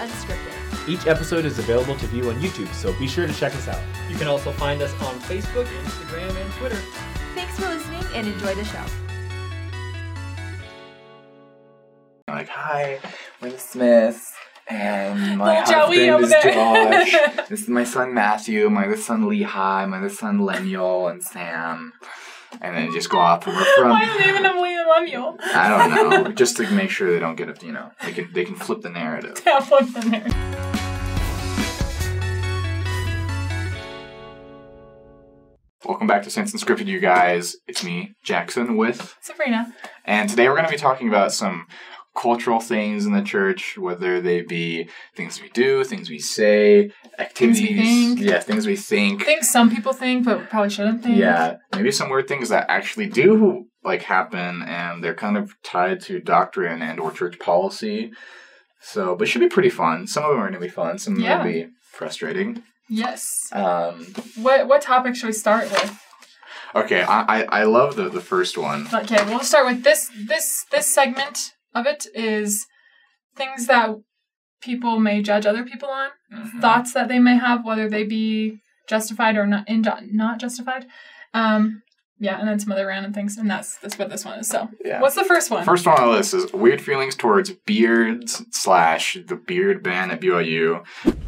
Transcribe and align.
Unscripted. 0.00 0.88
Each 0.88 1.06
episode 1.06 1.44
is 1.44 1.58
available 1.58 1.94
to 1.96 2.06
view 2.06 2.30
on 2.30 2.36
YouTube, 2.40 2.72
so 2.72 2.90
be 2.98 3.06
sure 3.06 3.26
to 3.26 3.34
check 3.34 3.54
us 3.54 3.68
out. 3.68 3.82
You 4.08 4.16
can 4.16 4.28
also 4.28 4.50
find 4.50 4.80
us 4.80 4.92
on 5.02 5.20
Facebook, 5.20 5.66
Instagram, 5.66 6.34
and 6.42 6.52
Twitter. 6.54 6.78
Thanks 7.34 7.58
for 7.58 7.68
listening 7.68 8.02
and 8.14 8.26
enjoy 8.26 8.54
the 8.54 8.64
show. 8.64 8.82
I'm 12.28 12.36
like, 12.36 12.48
hi, 12.48 12.98
we're 13.42 13.50
the 13.50 13.58
Smiths, 13.58 14.32
and 14.68 15.36
my 15.36 15.60
Little 15.60 15.74
Joey 15.74 16.06
husband 16.08 16.32
is. 16.32 17.10
Josh. 17.12 17.48
this 17.50 17.60
is 17.60 17.68
my 17.68 17.84
son 17.84 18.14
Matthew, 18.14 18.70
my 18.70 18.86
other 18.86 18.96
son 18.96 19.24
Lehi, 19.24 19.86
my 19.86 19.98
other 19.98 20.08
son 20.08 20.38
Lemuel, 20.38 21.08
and 21.08 21.22
Sam. 21.22 21.92
And 22.60 22.76
then 22.76 22.92
just 22.92 23.08
go 23.08 23.18
off 23.18 23.46
and 23.46 23.56
we're 23.56 23.64
from. 23.76 23.90
Why 23.90 24.04
naming 24.18 24.44
him 24.44 24.56
William 24.56 24.86
Lemuel? 24.88 25.36
I 25.54 25.88
don't 25.88 26.10
know, 26.10 26.32
just 26.34 26.56
to 26.56 26.68
make 26.70 26.90
sure 26.90 27.12
they 27.12 27.20
don't 27.20 27.36
get 27.36 27.48
it. 27.48 27.62
You 27.62 27.72
know, 27.72 27.90
they 28.04 28.12
can 28.12 28.32
they 28.32 28.44
can 28.44 28.56
flip 28.56 28.80
the 28.82 28.90
narrative. 28.90 29.40
Yeah, 29.46 29.60
flip 29.60 29.86
the 29.92 30.00
narrative. 30.08 30.70
Welcome 35.84 36.06
back 36.06 36.22
to 36.24 36.30
Saints 36.30 36.52
Unscripted, 36.52 36.86
you 36.86 37.00
guys. 37.00 37.56
It's 37.66 37.82
me, 37.82 38.14
Jackson, 38.22 38.76
with 38.76 39.16
Sabrina. 39.20 39.72
And 40.04 40.28
today 40.28 40.48
we're 40.48 40.54
going 40.54 40.66
to 40.66 40.70
be 40.70 40.76
talking 40.76 41.08
about 41.08 41.32
some 41.32 41.66
cultural 42.16 42.60
things 42.60 43.06
in 43.06 43.12
the 43.12 43.22
church, 43.22 43.78
whether 43.78 44.20
they 44.20 44.42
be 44.42 44.88
things 45.16 45.40
we 45.40 45.48
do, 45.50 45.84
things 45.84 46.10
we 46.10 46.18
say, 46.18 46.90
activities. 47.18 47.60
we 47.62 47.76
think. 47.76 48.20
Yeah, 48.20 48.40
things 48.40 48.66
we 48.66 48.76
think. 48.76 49.24
Things 49.24 49.48
some 49.48 49.70
people 49.70 49.92
think, 49.92 50.24
but 50.24 50.50
probably 50.50 50.70
shouldn't 50.70 51.02
think. 51.02 51.16
Yeah, 51.16 51.56
maybe 51.74 51.90
some 51.92 52.10
weird 52.10 52.28
things 52.28 52.48
that 52.48 52.66
actually 52.68 53.06
do 53.06 53.66
like 53.84 54.02
happen, 54.02 54.62
and 54.62 55.02
they're 55.02 55.14
kind 55.14 55.36
of 55.36 55.54
tied 55.62 56.00
to 56.02 56.20
doctrine 56.20 56.82
and 56.82 56.98
or 57.00 57.10
church 57.12 57.38
policy. 57.38 58.12
So, 58.82 59.14
but 59.14 59.24
it 59.28 59.30
should 59.30 59.40
be 59.40 59.48
pretty 59.48 59.70
fun. 59.70 60.06
Some 60.06 60.24
of 60.24 60.30
them 60.30 60.38
are 60.40 60.48
going 60.48 60.54
to 60.54 60.60
be 60.60 60.68
fun. 60.68 60.98
Some 60.98 61.14
of 61.14 61.18
them 61.18 61.26
Yeah. 61.26 61.38
will 61.44 61.52
be 61.52 61.66
frustrating. 61.92 62.62
Yes. 62.88 63.24
Um, 63.52 64.06
What 64.36 64.66
what 64.66 64.82
topic 64.82 65.14
should 65.14 65.26
we 65.28 65.32
start 65.32 65.70
with? 65.70 65.96
okay, 66.74 67.02
I, 67.02 67.20
I 67.40 67.60
I 67.60 67.64
love 67.64 67.94
the 67.96 68.08
the 68.08 68.20
first 68.20 68.58
one. 68.58 68.88
Okay, 68.92 69.22
we'll 69.26 69.40
start 69.40 69.66
with 69.66 69.84
this 69.84 70.10
this 70.26 70.64
this 70.72 70.86
segment 70.88 71.52
of 71.74 71.86
it 71.86 72.06
is 72.14 72.66
things 73.36 73.66
that 73.66 73.90
people 74.60 74.98
may 75.00 75.22
judge 75.22 75.46
other 75.46 75.64
people 75.64 75.88
on, 75.88 76.10
Mhm. 76.32 76.60
thoughts 76.60 76.92
that 76.92 77.08
they 77.08 77.18
may 77.18 77.36
have, 77.36 77.64
whether 77.64 77.88
they 77.88 78.04
be 78.04 78.60
justified 78.88 79.36
or 79.36 79.46
not 79.46 79.68
in 79.68 79.82
not 80.12 80.38
justified. 80.38 80.86
Um, 81.32 81.82
yeah, 82.18 82.38
and 82.38 82.46
then 82.46 82.58
some 82.58 82.70
other 82.72 82.86
random 82.86 83.12
things, 83.14 83.38
and 83.38 83.48
that's 83.50 83.76
that's 83.78 83.98
what 83.98 84.10
this 84.10 84.24
one 84.24 84.38
is. 84.40 84.48
So, 84.48 84.68
Yeah. 84.84 85.00
what's 85.00 85.14
the 85.14 85.24
first 85.24 85.50
one? 85.50 85.64
First 85.64 85.86
one 85.86 85.96
on 85.98 86.08
the 86.08 86.12
list 86.12 86.34
is 86.34 86.52
weird 86.52 86.82
feelings 86.82 87.14
towards 87.16 87.50
beards 87.50 88.44
slash 88.50 89.16
the 89.26 89.36
beard 89.36 89.82
ban 89.82 90.10
at 90.10 90.20
BYU. 90.20 90.82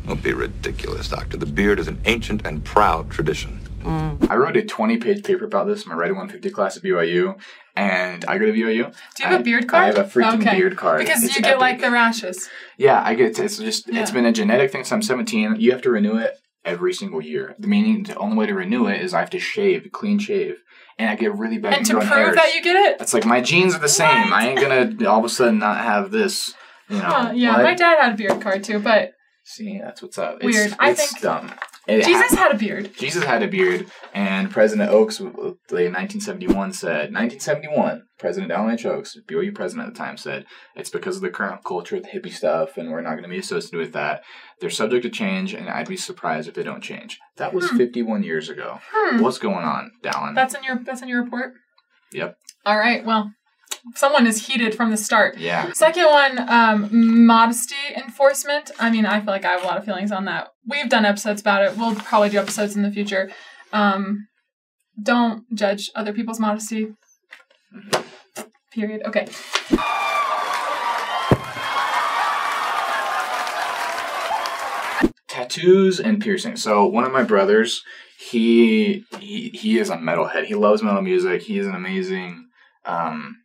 Don't 0.06 0.22
be 0.22 0.32
ridiculous, 0.34 1.08
Doctor. 1.08 1.38
The 1.38 1.46
beard 1.46 1.78
is 1.80 1.88
an 1.88 2.00
ancient 2.04 2.44
and 2.46 2.62
proud 2.64 3.10
tradition. 3.10 3.60
I 3.84 4.36
wrote 4.36 4.56
a 4.56 4.62
20 4.62 4.96
page 4.98 5.24
paper 5.24 5.44
about 5.44 5.66
this 5.66 5.84
in 5.84 5.88
my 5.88 5.96
Writing 5.96 6.14
150 6.16 6.50
class 6.50 6.76
at 6.76 6.82
BYU, 6.84 7.36
and 7.76 8.24
I 8.26 8.38
go 8.38 8.46
to 8.46 8.52
BYU. 8.52 8.92
Do 9.16 9.22
you 9.22 9.28
have 9.28 9.32
I- 9.32 9.40
a 9.40 9.42
beard 9.42 9.68
card? 9.68 9.82
I 9.82 9.86
have 9.86 9.98
a 9.98 10.04
freaking 10.04 10.40
Okay. 10.40 10.56
beard 10.56 10.76
card. 10.76 10.98
Because 11.00 11.22
It's 11.24 11.36
you 11.36 11.42
get 11.42 11.58
like 11.58 11.80
the 11.80 11.90
rashes. 11.90 12.48
Yeah, 12.76 13.02
I 13.04 13.14
get 13.14 13.38
it's 13.38 13.58
just 13.58 13.88
it's 13.88 14.10
been 14.10 14.26
a 14.26 14.32
genetic 14.32 14.70
thing 14.72 14.82
since 14.84 14.92
I'm 14.92 15.02
17. 15.02 15.56
You 15.58 15.72
have 15.72 15.82
to 15.82 15.90
renew 15.90 16.16
it 16.16 16.34
every 16.64 16.92
single 16.92 17.22
year. 17.22 17.54
The 17.58 17.68
meaning 17.68 18.04
the 18.04 18.16
only 18.16 18.36
way 18.36 18.46
to 18.46 18.54
renew 18.54 18.86
it 18.86 19.00
is 19.00 19.14
I 19.14 19.20
have 19.20 19.30
to 19.30 19.38
shave, 19.38 19.88
clean 19.92 20.18
shave, 20.18 20.56
and 20.98 21.08
I 21.10 21.16
get 21.16 21.34
really 21.34 21.58
bad 21.58 21.74
And 21.74 21.86
to 21.86 21.94
prove 21.94 22.08
hairs. 22.08 22.36
that 22.36 22.54
you 22.54 22.62
get 22.62 22.76
it. 22.76 23.00
It's 23.00 23.14
like 23.14 23.24
my 23.26 23.40
genes 23.40 23.74
are 23.74 23.78
the 23.80 23.88
same. 23.88 24.30
What? 24.30 24.32
I 24.32 24.48
ain't 24.48 24.60
gonna 24.60 25.10
all 25.10 25.18
of 25.20 25.24
a 25.24 25.28
sudden 25.28 25.58
not 25.58 25.78
have 25.78 26.10
this. 26.10 26.54
You 26.88 26.98
know, 26.98 27.04
Huh, 27.04 27.32
yeah, 27.34 27.54
what? 27.56 27.62
my 27.62 27.74
dad 27.74 27.98
had 28.00 28.12
a 28.12 28.16
beard 28.16 28.40
card 28.42 28.62
too, 28.64 28.78
but 28.78 29.12
See, 29.44 29.80
that's 29.82 30.00
what's 30.02 30.18
up. 30.18 30.36
It's, 30.40 30.44
Weird. 30.56 30.76
I 30.78 30.90
it's 30.90 31.00
think 31.10 31.20
dumb. 31.22 31.50
It 31.88 32.04
Jesus 32.04 32.30
hap- 32.30 32.38
had 32.38 32.54
a 32.54 32.58
beard. 32.58 32.90
Jesus 32.96 33.24
had 33.24 33.42
a 33.42 33.48
beard, 33.48 33.86
and 34.14 34.48
President 34.52 34.88
Oaks, 34.90 35.20
uh, 35.70 35.74
like 35.74 35.92
1971, 35.92 36.72
said 36.72 37.12
1971. 37.12 38.02
President 38.18 38.52
Dallin 38.52 38.74
H. 38.74 38.86
Oaks, 38.86 39.16
BYU 39.28 39.54
president 39.54 39.88
at 39.88 39.94
the 39.94 39.98
time, 39.98 40.16
said 40.16 40.44
it's 40.76 40.90
because 40.90 41.16
of 41.16 41.22
the 41.22 41.30
current 41.30 41.64
culture, 41.64 42.00
the 42.00 42.08
hippie 42.08 42.32
stuff, 42.32 42.76
and 42.76 42.90
we're 42.90 43.00
not 43.00 43.12
going 43.12 43.22
to 43.22 43.28
be 43.28 43.38
associated 43.38 43.78
with 43.78 43.92
that. 43.92 44.22
They're 44.60 44.70
subject 44.70 45.02
to 45.04 45.10
change, 45.10 45.54
and 45.54 45.68
I'd 45.68 45.88
be 45.88 45.96
surprised 45.96 46.48
if 46.48 46.54
they 46.54 46.62
don't 46.62 46.82
change. 46.82 47.18
That 47.36 47.54
was 47.54 47.70
51 47.70 48.22
years 48.22 48.48
ago. 48.48 48.78
Hmm. 48.92 49.22
What's 49.22 49.38
going 49.38 49.64
on, 49.64 49.92
Dallin? 50.02 50.34
That's 50.34 50.54
in 50.54 50.64
your 50.64 50.80
that's 50.84 51.02
in 51.02 51.08
your 51.08 51.22
report. 51.22 51.54
Yep. 52.12 52.36
All 52.64 52.78
right. 52.78 53.04
Well, 53.04 53.32
someone 53.94 54.26
is 54.26 54.46
heated 54.46 54.74
from 54.74 54.90
the 54.90 54.96
start. 54.96 55.38
Yeah. 55.38 55.72
Second 55.72 56.06
one, 56.06 56.48
um, 56.48 57.26
modesty 57.26 57.74
enforcement. 57.96 58.70
I 58.78 58.90
mean, 58.90 59.06
I 59.06 59.20
feel 59.20 59.32
like 59.32 59.44
I 59.44 59.52
have 59.52 59.64
a 59.64 59.66
lot 59.66 59.78
of 59.78 59.84
feelings 59.84 60.12
on 60.12 60.26
that. 60.26 60.48
We've 60.66 60.88
done 60.88 61.04
episodes 61.04 61.40
about 61.40 61.64
it. 61.64 61.76
We'll 61.76 61.94
probably 61.94 62.28
do 62.28 62.38
episodes 62.38 62.76
in 62.76 62.82
the 62.82 62.90
future. 62.90 63.30
Um, 63.72 64.28
don't 65.02 65.44
judge 65.54 65.90
other 65.94 66.12
people's 66.12 66.40
modesty. 66.40 66.94
Period. 68.72 69.02
Okay. 69.06 69.26
tattoos 75.32 75.98
and 75.98 76.20
piercings. 76.20 76.62
So 76.62 76.86
one 76.86 77.04
of 77.04 77.12
my 77.12 77.22
brothers, 77.22 77.82
he 78.18 79.04
he 79.18 79.48
he 79.50 79.78
is 79.78 79.90
a 79.90 79.96
metalhead. 79.96 80.44
He 80.44 80.54
loves 80.54 80.82
metal 80.82 81.02
music. 81.02 81.42
He 81.42 81.58
is 81.58 81.66
an 81.66 81.74
amazing 81.74 82.48
um, 82.84 83.36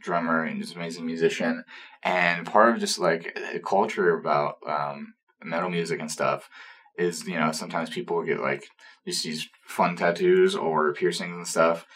drummer 0.00 0.44
and 0.44 0.60
just 0.60 0.74
amazing 0.74 1.06
musician. 1.06 1.64
And 2.02 2.46
part 2.46 2.74
of 2.74 2.80
just 2.80 2.98
like 2.98 3.38
a 3.54 3.60
culture 3.60 4.16
about 4.16 4.56
um, 4.66 5.14
metal 5.42 5.70
music 5.70 6.00
and 6.00 6.10
stuff 6.10 6.48
is 6.98 7.26
you 7.26 7.38
know 7.38 7.52
sometimes 7.52 7.90
people 7.90 8.22
get 8.22 8.40
like 8.40 8.66
just 9.06 9.24
these 9.24 9.48
fun 9.64 9.96
tattoos 9.96 10.54
or 10.54 10.92
piercings 10.92 11.36
and 11.36 11.46
stuff. 11.46 11.86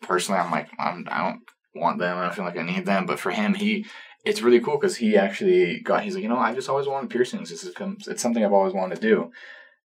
Personally, 0.00 0.40
I'm 0.40 0.50
like 0.50 0.68
I'm, 0.78 1.06
I 1.10 1.24
don't 1.24 1.42
want 1.74 1.98
them. 1.98 2.16
I 2.16 2.22
don't 2.22 2.34
feel 2.34 2.44
like 2.44 2.56
I 2.56 2.62
need 2.62 2.86
them. 2.86 3.06
But 3.06 3.18
for 3.18 3.30
him, 3.30 3.54
he 3.54 3.86
it's 4.24 4.42
really 4.42 4.60
cool 4.60 4.78
because 4.78 4.96
he 4.96 5.16
actually 5.16 5.80
got. 5.80 6.02
He's 6.02 6.14
like, 6.14 6.22
you 6.22 6.28
know, 6.28 6.38
I 6.38 6.54
just 6.54 6.68
always 6.68 6.86
wanted 6.86 7.10
piercings. 7.10 7.50
This 7.50 7.64
is 7.64 7.74
it's 8.06 8.22
something 8.22 8.44
I've 8.44 8.52
always 8.52 8.74
wanted 8.74 8.96
to 8.96 9.00
do, 9.00 9.32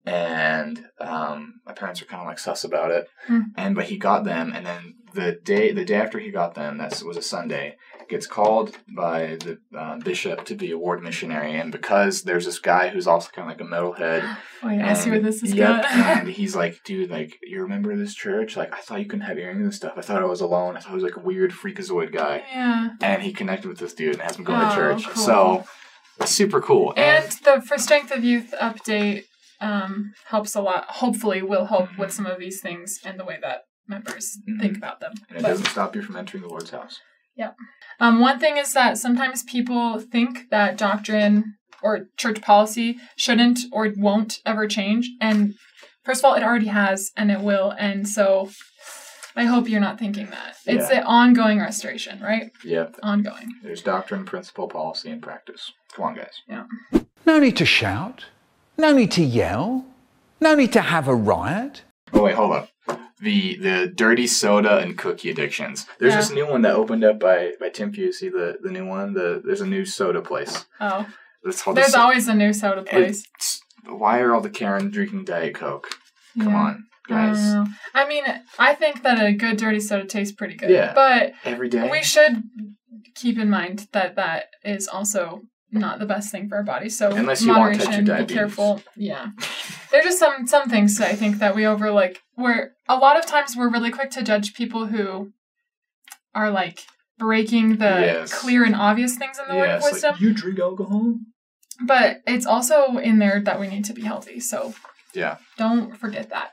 and 0.04 0.86
um, 1.00 1.60
my 1.66 1.72
parents 1.72 2.00
were 2.00 2.06
kind 2.06 2.22
of 2.22 2.28
like 2.28 2.38
sus 2.38 2.64
about 2.64 2.90
it. 2.90 3.08
Hmm. 3.26 3.40
And 3.56 3.74
but 3.74 3.86
he 3.86 3.96
got 3.96 4.24
them, 4.24 4.52
and 4.54 4.64
then 4.64 4.94
the 5.14 5.32
day 5.32 5.72
the 5.72 5.84
day 5.84 5.96
after 5.96 6.18
he 6.18 6.30
got 6.30 6.54
them, 6.54 6.78
that 6.78 7.02
was 7.04 7.16
a 7.16 7.22
Sunday. 7.22 7.76
Gets 8.08 8.26
called 8.26 8.76
by 8.96 9.36
the 9.36 9.58
uh, 9.78 9.98
bishop 9.98 10.44
to 10.46 10.54
be 10.54 10.70
a 10.70 10.78
ward 10.78 11.02
missionary, 11.02 11.54
and 11.56 11.70
because 11.70 12.22
there's 12.22 12.46
this 12.46 12.58
guy 12.58 12.88
who's 12.88 13.06
also 13.06 13.28
kind 13.30 13.50
of 13.50 13.58
like 13.58 13.60
a 13.66 13.70
metalhead, 13.70 14.36
Oh 14.62 14.69
yeah, 14.70 14.91
I 14.91 14.94
see 14.94 15.10
where 15.10 15.19
and- 15.19 15.26
this 15.26 15.42
is 15.42 15.52
yep, 15.52 15.82
going. 15.82 15.94
and 16.19 16.28
he's 16.28 16.56
like, 16.56 16.80
dude, 16.84 17.10
like, 17.10 17.34
you 17.42 17.60
remember 17.60 17.94
this 17.96 18.14
church? 18.14 18.56
Like, 18.56 18.72
I 18.72 18.80
thought 18.80 19.00
you 19.00 19.06
couldn't 19.06 19.26
have 19.26 19.38
earrings 19.38 19.60
and 19.62 19.74
stuff. 19.74 19.92
I 19.96 20.00
thought 20.00 20.22
I 20.22 20.26
was 20.26 20.41
alone. 20.41 20.76
I 20.76 20.80
thought 20.80 20.92
I 20.92 20.94
was 20.94 21.04
like 21.04 21.16
a 21.16 21.20
weird 21.20 21.52
freakazoid 21.52 22.12
guy 22.12 22.42
yeah. 22.50 22.91
and 23.02 23.22
he 23.22 23.32
connected 23.32 23.69
with 23.69 23.78
this 23.78 23.92
dude 23.92 24.14
and 24.14 24.22
has 24.22 24.36
him 24.36 24.44
going 24.44 24.60
Oh, 24.62 24.69
to 24.70 24.75
church. 24.75 25.04
cool. 25.04 25.22
So 25.25 25.64
super 26.25 26.60
cool. 26.62 26.94
And 26.96 27.30
the 27.44 27.60
for 27.60 27.76
Strength 27.78 28.10
of 28.12 28.25
Youth 28.25 28.54
update 28.60 29.25
um, 29.60 30.12
helps 30.28 30.54
a 30.54 30.60
lot. 30.62 30.84
Hopefully, 30.88 31.42
will 31.42 31.66
help 31.66 31.96
with 31.98 32.12
some 32.12 32.26
of 32.26 32.38
these 32.38 32.60
things 32.60 33.00
and 33.04 33.19
the 33.20 33.25
way 33.25 33.36
that 33.42 33.62
members 33.86 34.38
Mhm. 34.48 34.60
think 34.60 34.76
about 34.76 35.00
them. 35.00 35.12
and 35.28 35.38
it 35.38 35.42
But- 35.42 35.48
doesn't 35.48 35.66
stop 35.66 35.94
you 35.96 36.02
from 36.02 36.16
entering 36.16 36.42
the 36.42 36.48
Lord's 36.48 36.70
house. 36.70 37.00
Um, 38.00 38.21
one 38.21 38.38
thing 38.38 38.56
is 38.59 38.72
that 38.75 38.99
sometimes 38.99 39.43
people 39.43 39.99
think 39.99 40.50
that 40.50 40.76
doctrine 40.78 41.56
or 41.82 42.09
church 42.16 42.41
policy 42.43 42.99
shouldn't 43.16 43.60
or 43.72 43.93
won't 43.97 44.38
ever 44.47 44.66
change. 44.69 45.09
And 45.21 45.54
first 46.04 46.21
of 46.21 46.25
all, 46.26 46.34
it 46.34 46.43
already 46.43 46.66
has 46.66 47.10
and 47.16 47.31
it 47.31 47.41
will. 47.41 47.72
And 47.78 48.09
so 48.09 48.50
I 49.37 49.44
hope 49.44 49.69
you're 49.69 49.81
not 49.81 49.99
thinking 49.99 50.26
that. 50.31 50.56
It's 50.66 50.91
Yeah. 50.91 50.99
an 50.99 51.04
ongoing 51.04 51.59
restoration, 51.60 52.21
right? 52.21 52.50
Yep. 52.65 52.97
Ongoing. 53.03 53.53
There's 53.62 53.82
doctrine, 53.82 54.25
principle, 54.25 54.69
policy, 54.69 55.10
and 55.10 55.22
practice. 55.22 55.72
Come 55.94 56.05
on, 56.06 56.15
guys. 56.16 56.43
Yeah. 56.49 56.64
No 57.26 57.38
need 57.38 57.56
to 57.58 57.67
shout. 57.67 58.26
No 58.76 58.93
need 58.93 59.11
to 59.12 59.23
yell. 59.23 59.84
No 60.41 60.55
need 60.55 60.73
to 60.73 60.81
have 60.81 61.08
a 61.08 61.14
riot. 61.14 61.82
Oh 62.12 62.23
wait, 62.23 62.34
hold 62.37 62.52
up. 62.52 62.69
The 63.20 63.56
the 63.56 63.87
dirty 63.94 64.26
soda 64.26 64.79
and 64.79 64.97
cookie 64.97 65.31
addictions. 65.31 65.87
There's 65.99 66.12
Yeah. 66.12 66.20
this 66.20 66.31
new 66.31 66.47
one 66.47 66.62
that 66.62 66.75
opened 66.75 67.03
up 67.05 67.19
by 67.19 67.53
by 67.61 67.69
Tim 67.70 67.93
Pusey. 67.93 68.31
The 68.31 68.59
the 68.62 68.70
new 68.70 68.87
one. 68.87 69.15
The 69.15 69.43
there's 69.44 69.61
a 69.61 69.67
new 69.67 69.85
soda 69.85 70.23
place. 70.23 70.67
Oh, 70.81 71.06
called 71.44 71.76
the 71.76 71.81
there's 71.81 71.93
So- 71.93 72.00
always 72.00 72.29
a 72.29 72.35
new 72.35 72.53
soda 72.53 72.82
place. 72.82 73.25
Why 73.87 74.20
are 74.20 74.35
all 74.35 74.41
the 74.41 74.50
Karen 74.50 74.91
drinking 74.91 75.25
Diet 75.25 75.55
Coke? 75.55 75.88
Come 76.38 76.53
Yeah. 76.53 76.59
on, 76.59 76.85
guys. 77.09 77.43
know. 77.55 77.67
I 77.94 78.06
mean, 78.06 78.25
I 78.59 78.75
think 78.75 79.03
that 79.03 79.19
a 79.25 79.32
good 79.32 79.56
dirty 79.56 79.81
soda 79.81 80.05
tastes 80.05 80.35
pretty 80.35 80.55
good. 80.56 80.70
Yeah. 80.70 80.93
But 80.94 81.32
Every 81.44 81.69
day. 81.69 81.88
we 81.91 82.03
should 82.03 82.43
keep 83.17 83.38
in 83.38 83.50
mind 83.50 83.88
that 83.93 84.15
that 84.17 84.44
is 84.62 84.87
also 84.87 85.43
not 85.73 85.99
the 85.99 86.06
best 86.06 86.31
thing 86.31 86.49
for 86.49 86.56
our 86.56 86.62
body. 86.62 86.88
So 86.88 87.11
Unless 87.11 87.43
you 87.43 87.49
want 87.49 87.75
type 87.79 87.87
moderation, 87.87 88.06
two 88.06 88.25
be 88.26 88.35
careful. 88.35 88.82
Yeah, 88.97 89.26
there's 89.90 90.05
just 90.05 90.19
some 90.19 90.46
some 90.46 90.69
things 90.69 90.96
that 90.99 91.11
I 91.11 91.14
think 91.17 91.38
that 91.38 91.55
we 91.55 91.67
over 91.67 91.87
overlook. 91.87 92.19
Where 92.35 92.73
a 92.88 92.96
lot 92.96 93.19
of 93.19 93.26
times 93.26 93.56
we're 93.56 93.70
really 93.70 93.90
quick 93.90 94.11
to 94.12 94.23
judge 94.23 94.55
people 94.55 94.87
who 94.87 95.32
are 96.35 96.50
like 96.50 96.81
breaking 97.19 97.76
the 97.79 97.85
Yes. 97.85 98.32
clear 98.32 98.64
and 98.64 98.75
obvious 98.76 99.17
things 99.17 99.38
in 99.38 99.49
the 99.49 99.55
word 99.56 99.64
yeah, 99.67 99.70
of 99.76 99.76
it's 99.79 99.85
like, 99.87 99.93
wisdom. 99.94 100.17
you 100.20 100.32
drink 100.35 100.58
alcohol. 100.61 101.14
but 101.85 102.19
it's 102.26 102.46
also 102.46 102.99
in 102.99 103.19
there 103.19 103.40
that 103.40 103.58
we 103.61 103.69
need 103.69 103.85
to 103.87 103.93
be 103.93 104.02
healthy. 104.02 104.40
So 104.40 104.75
Yeah. 105.14 105.38
don't 105.56 105.96
forget 105.96 106.31
that. 106.31 106.52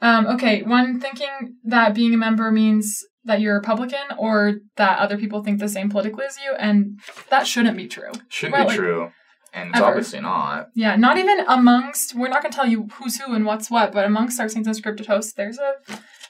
Um, 0.00 0.26
okay, 0.26 0.62
one 0.62 1.00
thinking 1.00 1.56
that 1.64 1.94
being 1.94 2.12
a 2.14 2.18
member 2.18 2.50
means 2.50 3.02
that 3.24 3.40
you're 3.40 3.56
a 3.56 3.58
Republican 3.58 4.04
or 4.18 4.56
that 4.76 4.98
other 4.98 5.16
people 5.18 5.42
think 5.42 5.58
the 5.58 5.68
same 5.68 5.88
politically 5.90 6.24
as 6.26 6.36
you, 6.38 6.54
and 6.58 6.98
that 7.30 7.46
shouldn't 7.46 7.76
be 7.76 7.88
true. 7.88 8.12
Shouldn't 8.28 8.52
Well, 8.54 8.64
be 8.64 8.68
like, 8.68 8.76
true. 8.76 9.12
And 9.56 9.70
it's 9.70 9.78
ever. 9.78 9.86
obviously 9.86 10.20
not. 10.20 10.68
Yeah, 10.74 10.94
not 10.96 11.16
even 11.18 11.40
amongst, 11.48 12.14
we're 12.14 12.28
not 12.28 12.42
going 12.42 12.52
to 12.52 12.56
tell 12.56 12.68
you 12.68 12.88
who's 12.94 13.18
who 13.18 13.32
and 13.34 13.44
what's 13.46 13.70
what, 13.70 13.90
but 13.92 14.04
amongst 14.04 14.38
our 14.38 14.48
Saints 14.48 14.68
Unscripted 14.68 15.06
hosts, 15.06 15.32
there's 15.32 15.58
a, 15.58 15.72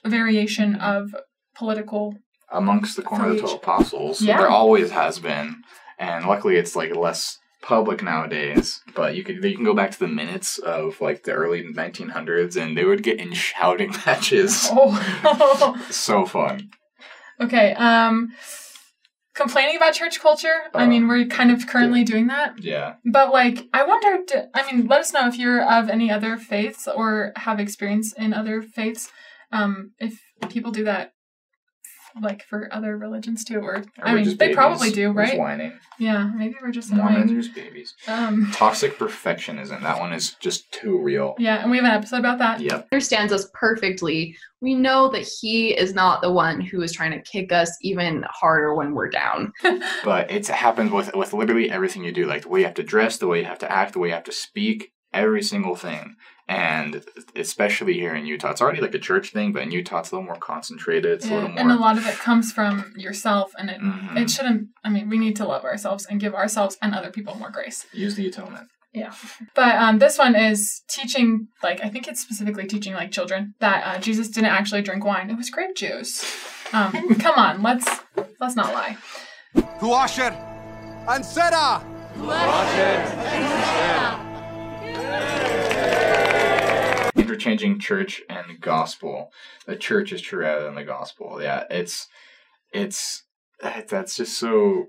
a 0.05 0.08
variation 0.08 0.76
of 0.76 1.14
political. 1.55 2.14
Amongst 2.52 2.94
the 2.96 3.02
quorum 3.02 3.31
of 3.32 3.37
the 3.37 3.40
twelve 3.43 3.56
apostles. 3.56 4.23
Yeah. 4.23 4.38
There 4.38 4.49
always 4.49 4.93
has 4.93 5.19
been. 5.19 5.62
And 5.99 6.26
luckily 6.26 6.56
it's 6.56 6.76
like 6.76 6.94
less 6.94 7.38
public 7.62 8.02
nowadays. 8.02 8.81
But 8.94 9.17
you 9.17 9.25
could 9.25 9.43
you 9.43 9.56
can 9.56 9.64
go 9.64 9.75
back 9.75 9.90
to 9.90 9.99
the 9.99 10.06
minutes 10.06 10.58
of 10.58 11.00
like 11.00 11.25
the 11.25 11.32
early 11.32 11.64
nineteen 11.64 12.11
hundreds 12.11 12.56
and 12.56 12.78
they 12.78 12.84
would 12.84 13.02
get 13.02 13.19
in 13.19 13.32
shouting 13.32 13.90
matches. 14.06 14.69
Oh, 14.70 15.76
So 15.90 16.25
fun. 16.26 16.70
okay. 17.40 17.75
Um, 17.75 18.32
complaining 19.37 19.77
about 19.77 19.94
church 19.94 20.21
culture. 20.21 20.55
I 20.75 20.87
mean, 20.87 21.06
we're 21.06 21.27
kind 21.27 21.50
of 21.50 21.67
currently 21.67 22.03
doing 22.03 22.27
that. 22.29 22.62
Yeah. 22.62 22.94
But 23.05 23.33
like, 23.33 23.69
I 23.73 23.85
wonder. 23.85 24.49
I 24.55 24.71
mean, 24.71 24.87
let 24.87 25.00
us 25.00 25.12
know 25.12 25.29
if 25.29 25.38
you're 25.38 25.62
of 25.62 25.88
any 25.88 26.11
other 26.11 26.37
faiths 26.37 26.88
or 26.88 27.33
have 27.37 27.61
experience 27.61 28.12
in 28.12 28.33
other 28.33 28.62
faiths. 28.62 29.12
Um, 29.53 29.93
if 29.99 30.21
people 30.49 30.73
do 30.73 30.85
that, 30.85 31.12
like 32.22 32.42
for 32.44 32.68
other 32.72 32.96
religions 32.96 33.44
too, 33.44 33.58
or 33.60 33.76
Or 33.76 33.84
I 34.02 34.14
mean, 34.14 34.24
they 34.24 34.34
babies. 34.34 34.56
probably 34.56 34.90
do, 34.90 35.12
We're 35.12 35.22
just 35.24 35.32
right? 35.32 35.38
whining. 35.40 35.78
Yeah, 35.98 36.30
maybe 36.34 36.54
we're 36.62 36.70
just 36.70 36.92
Mormons 36.92 37.30
are 37.30 37.36
just 37.36 37.54
babies. 37.54 37.94
Um, 38.08 38.50
Toxic 38.52 38.98
perfectionism. 38.98 39.82
That 39.82 39.98
one 39.98 40.12
is 40.12 40.34
just 40.40 40.70
too 40.72 40.98
real. 40.98 41.34
yeah, 41.38 41.56
and 41.62 41.70
we 41.70 41.76
have 41.76 41.84
an 41.86 41.92
episode 41.92 42.18
about 42.18 42.38
that. 42.38 42.60
Yep. 42.60 42.88
understands 42.92 43.32
us 43.32 43.48
perfectly. 43.54 44.36
We 44.62 44.74
know 44.74 45.10
that 45.10 45.28
he 45.40 45.76
is 45.76 45.92
not 45.94 46.22
the 46.22 46.32
one 46.32 46.60
who 46.60 46.80
is 46.82 46.92
trying 46.92 47.10
to 47.12 47.20
kick 47.20 47.52
us 47.52 47.70
even 47.82 48.24
harder 48.30 48.74
when 48.74 48.94
we're 48.94 49.10
down. 49.10 49.52
but 50.04 50.30
it 50.30 50.46
happens 50.48 50.90
with 50.90 51.14
with 51.14 51.32
literally 51.34 51.70
everything 51.70 52.02
you 52.04 52.12
do 52.12 52.26
like 52.26 52.42
the 52.42 52.48
way 52.48 52.60
you 52.60 52.66
have 52.66 52.74
to 52.74 52.82
dress 52.82 53.18
the 53.18 53.26
way 53.26 53.40
you 53.40 53.44
have 53.44 53.58
to 53.58 53.70
act 53.70 53.92
the 53.92 53.98
way 53.98 54.08
you 54.08 54.14
have 54.14 54.24
to 54.24 54.32
speak 54.32 54.90
every 55.22 55.42
single 55.42 55.76
thing 55.76 56.16
and 56.48 57.04
especially 57.34 57.94
here 57.94 58.14
in 58.14 58.24
utah 58.26 58.50
it's 58.52 58.60
already 58.62 58.80
like 58.80 58.94
a 58.94 58.98
church 58.98 59.26
thing 59.32 59.52
but 59.52 59.62
in 59.62 59.70
utah 59.72 59.98
it's 60.00 60.10
a 60.12 60.14
little 60.14 60.24
more 60.30 60.36
concentrated 60.52 61.10
it's 61.16 61.26
a 61.26 61.34
little 61.34 61.48
more 61.48 61.58
and 61.58 61.72
a 61.72 61.76
lot 61.86 61.96
of 61.98 62.06
it 62.06 62.14
comes 62.28 62.52
from 62.52 62.92
yourself, 62.96 63.52
and 63.58 63.68
it 63.70 63.80
Mhm. 63.80 64.16
it 64.22 64.30
shouldn't. 64.30 64.68
I 64.84 64.88
mean, 64.94 65.08
we 65.08 65.18
need 65.18 65.36
to 65.36 65.44
love 65.46 65.64
ourselves 65.64 66.06
and 66.08 66.20
give 66.24 66.34
ourselves 66.34 66.76
and 66.82 66.94
other 66.94 67.10
people 67.10 67.34
more 67.42 67.50
grace. 67.50 67.78
use 67.92 68.14
the 68.14 68.26
atonement 68.28 68.68
Yeah. 68.92 69.12
But 69.54 69.74
um, 69.84 69.98
this 69.98 70.16
one 70.24 70.34
is 70.48 70.82
teaching, 70.96 71.48
like 71.62 71.78
I 71.86 71.88
think 71.92 72.06
it's 72.08 72.22
specifically 72.28 72.66
teaching 72.74 72.94
like 73.00 73.10
children 73.18 73.54
that 73.64 73.78
uh, 73.88 73.98
Jesus 74.06 74.28
didn't 74.36 74.54
actually 74.58 74.82
drink 74.88 75.02
wine; 75.04 75.28
it 75.30 75.36
was 75.36 75.50
grape 75.50 75.74
juice. 75.82 76.14
Um, 76.72 76.92
come 77.24 77.36
on, 77.46 77.62
let's 77.68 77.86
let's 78.40 78.56
not 78.56 78.70
lie. 78.80 78.96
To 79.80 79.86
Asher 80.02 80.32
and 81.12 81.24
Sarah. 81.34 81.82
Interchanging 87.17 87.79
church 87.79 88.23
and 88.29 88.61
gospel 88.61 89.31
the 89.67 89.76
church 89.76 90.12
is 90.12 90.20
true 90.20 90.41
rather 90.41 90.64
than 90.64 90.75
the 90.75 90.85
gospel 90.85 91.41
yeah 91.43 91.64
it's 91.70 92.06
it's 92.73 93.25
that's 93.88 94.17
just 94.17 94.38
so 94.38 94.87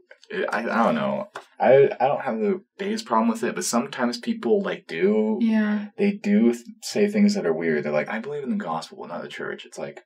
I, 0.52 0.60
I 0.60 0.84
don't 0.84 0.96
know 0.96 1.30
I, 1.60 1.90
I 2.00 2.08
don't 2.08 2.22
have 2.22 2.40
the 2.40 2.62
biggest 2.78 3.06
problem 3.06 3.30
with 3.30 3.44
it 3.44 3.56
but 3.56 3.64
sometimes 3.64 4.18
people 4.18 4.62
like 4.62 4.86
do 4.88 5.40
Yeah, 5.42 5.88
they 5.98 6.12
do 6.12 6.54
th- 6.54 6.66
say 6.84 7.08
things 7.08 7.34
that 7.36 7.46
are 7.46 7.54
weird. 7.54 7.84
They're 7.84 7.92
like, 7.94 8.10
I 8.10 8.20
believe 8.20 8.44
in 8.44 8.50
the 8.50 8.56
gospel, 8.64 9.08
not 9.08 9.22
the 9.24 9.30
church. 9.30 9.66
It's 9.66 9.78
like, 9.78 10.04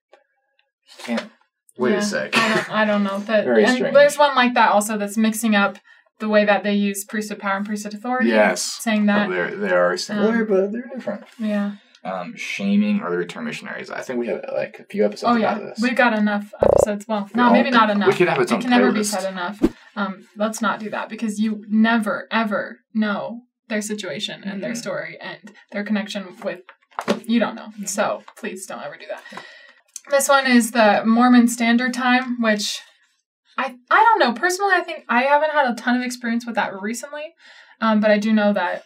you 1.00 1.04
can't. 1.04 1.30
Wait 1.78 1.92
Yeah, 1.92 1.98
a 1.98 2.02
sec. 2.04 2.38
I 2.38 2.54
don't, 2.56 2.70
I 2.72 2.86
don't 2.86 3.04
know. 3.04 3.20
That, 3.20 3.46
Very 3.52 3.66
and 3.66 3.76
strange. 3.76 3.94
there's 3.96 4.18
one 4.18 4.36
like 4.36 4.54
that 4.54 4.72
also 4.72 4.98
that's 4.98 5.18
mixing 5.18 5.56
up 5.56 5.78
the 6.22 6.30
way 6.30 6.46
that 6.46 6.64
they 6.64 6.74
use 6.74 7.04
priesthood 7.04 7.40
power 7.40 7.58
and 7.58 7.66
priesthood 7.66 7.94
authority. 7.94 8.30
yes. 8.30 8.62
saying 8.64 9.08
that. 9.08 9.28
Oh, 9.28 9.32
they're, 9.34 9.56
they 9.56 9.72
are 9.72 9.98
similar, 9.98 10.42
Um, 10.44 10.48
but 10.48 10.72
they're 10.72 10.90
different. 10.96 11.26
yeah. 11.38 11.74
Um, 12.04 12.36
shaming 12.36 13.02
or 13.02 13.12
the 13.12 13.18
return 13.18 13.44
missionaries. 13.44 13.92
I 13.92 14.02
think 14.02 14.18
we 14.18 14.28
have 14.28 14.44
like 14.52 14.80
a 14.80 14.86
few 14.86 15.06
episodes 15.06 15.36
Oh 15.36 15.38
about 15.40 15.62
yeah, 15.62 15.68
this. 15.68 15.80
we've 15.82 15.96
got 15.96 16.18
enough 16.18 16.52
episodes. 16.64 17.08
Well, 17.08 17.30
no, 17.36 17.52
maybe 17.52 17.70
not 17.70 17.90
enough. 17.92 18.08
we 18.08 18.16
could 18.16 18.28
have 18.28 18.40
its 18.42 18.52
it 18.52 18.56
own 18.56 18.62
can 18.62 18.70
never 18.72 18.92
be 18.92 19.04
said 19.04 19.30
enough. 19.32 19.62
Um, 19.96 20.26
let's 20.36 20.62
not 20.62 20.80
do 20.80 20.90
that 20.90 21.10
because 21.10 21.38
you 21.40 21.64
never 21.70 22.28
ever 22.32 22.80
know 22.94 23.42
their 23.68 23.82
situation 23.84 24.42
and 24.44 24.64
their 24.64 24.72
Mhm. 24.72 24.78
story 24.78 25.18
and 25.22 25.52
their 25.72 25.84
connection 25.84 26.38
with. 26.44 26.62
You 27.28 27.40
don't 27.40 27.56
know, 27.56 27.68
Mm-hmm. 27.70 27.86
so 27.86 28.24
please 28.36 28.66
don't 28.66 28.82
ever 28.84 28.98
do 28.98 29.06
that. 29.14 29.44
This 30.10 30.28
one 30.28 30.46
is 30.48 30.72
the 30.72 31.04
Mormon 31.06 31.48
Standard 31.48 31.94
Time, 31.94 32.42
which 32.42 32.82
I 33.58 33.76
I 33.90 34.04
don't 34.04 34.20
know 34.20 34.34
personally. 34.34 34.74
I 34.74 34.82
think 34.82 35.06
I 35.10 35.24
haven't 35.24 35.52
had 35.52 35.72
a 35.72 35.76
ton 35.76 35.96
of 35.98 36.04
experience 36.04 36.46
with 36.46 36.56
that 36.56 36.80
recently, 36.82 37.34
um, 37.80 38.00
but 38.00 38.12
I 38.12 38.18
do 38.18 38.34
know 38.34 38.54
that 38.54 38.86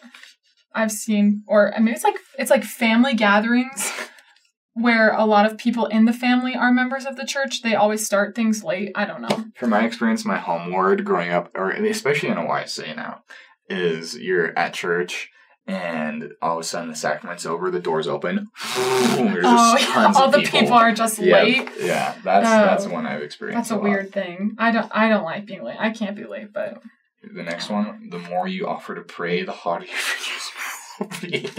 I've 0.74 0.92
seen, 0.92 1.44
or 1.48 1.74
maybe 1.80 1.92
it's 1.92 2.04
like 2.04 2.18
it's 2.38 2.52
like 2.52 2.64
family 2.64 3.14
gatherings 3.14 3.92
where 4.74 5.14
a 5.14 5.26
lot 5.26 5.46
of 5.46 5.58
people 5.58 5.86
in 5.86 6.06
the 6.06 6.14
family 6.14 6.56
are 6.56 6.72
members 6.72 7.06
of 7.06 7.16
the 7.16 7.26
church. 7.26 7.62
They 7.62 7.76
always 7.76 8.06
start 8.06 8.36
things 8.36 8.64
late. 8.64 8.92
I 8.96 9.06
don't 9.06 9.22
know. 9.22 9.46
From 9.56 9.70
my 9.70 9.86
experience, 9.86 10.26
my 10.26 10.38
home 10.38 10.72
ward 10.72 11.06
growing 11.06 11.32
up, 11.32 11.52
or 11.56 11.72
especially 11.72 12.30
in 12.30 12.38
a 12.38 12.44
YSA 12.44 12.96
now, 12.96 13.24
is 13.70 14.18
you're 14.18 14.58
at 14.58 14.74
church 14.74 15.30
and 15.68 16.34
all 16.42 16.58
of 16.58 16.62
a 16.62 16.64
sudden 16.64 16.90
the 16.90 16.96
sacrament's 16.96 17.46
over, 17.46 17.70
the 17.72 17.80
doors 17.80 18.08
open. 18.08 18.48
There's 18.76 19.44
just 19.44 19.46
Oh, 19.46 19.78
tons 19.94 20.18
all 20.18 20.24
of 20.26 20.32
the 20.34 20.42
people. 20.44 20.74
are 20.74 20.92
just 20.94 21.20
yeah, 21.20 21.44
late. 21.44 21.70
Yeah, 21.80 22.16
that's 22.24 22.48
Oh. 22.48 22.66
that's 22.66 22.86
one 22.88 23.06
I've 23.06 23.22
experienced. 23.24 23.70
That's 23.70 23.72
a 23.72 23.76
lot. 23.76 23.84
weird 23.84 24.12
thing. 24.14 24.56
I 24.60 24.72
don't. 24.72 24.90
I 24.94 25.08
don't 25.10 25.24
like 25.24 25.46
being 25.46 25.64
late. 25.64 25.78
I 25.80 25.90
can't 25.92 26.16
be 26.16 26.26
late, 26.26 26.52
but 26.54 26.82
The 27.24 27.44
next 27.44 27.70
one, 27.70 28.10
the 28.12 28.20
more 28.20 28.48
you 28.48 28.68
offer 28.68 28.94
to 28.96 29.02
pray, 29.02 29.44
the 29.44 29.52
harder 29.54 29.86
your 29.86 29.98
fingers 29.98 30.52
will 31.00 31.10
be. 31.30 31.50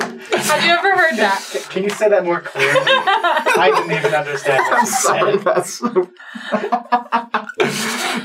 have 0.00 0.64
you 0.64 0.70
ever 0.72 0.96
heard 0.96 1.16
that? 1.18 1.66
Can 1.68 1.82
you 1.84 1.90
say 1.90 2.08
that 2.08 2.24
more 2.24 2.40
clearly? 2.40 2.80
I 2.86 3.70
didn't 3.74 3.92
even 3.98 4.14
understand 4.14 4.58
what 4.60 4.72
I'm 4.72 4.80
you 4.80 4.86
sorry, 4.90 5.32
said. 5.36 5.44
that's 5.44 5.74
so... 5.74 5.88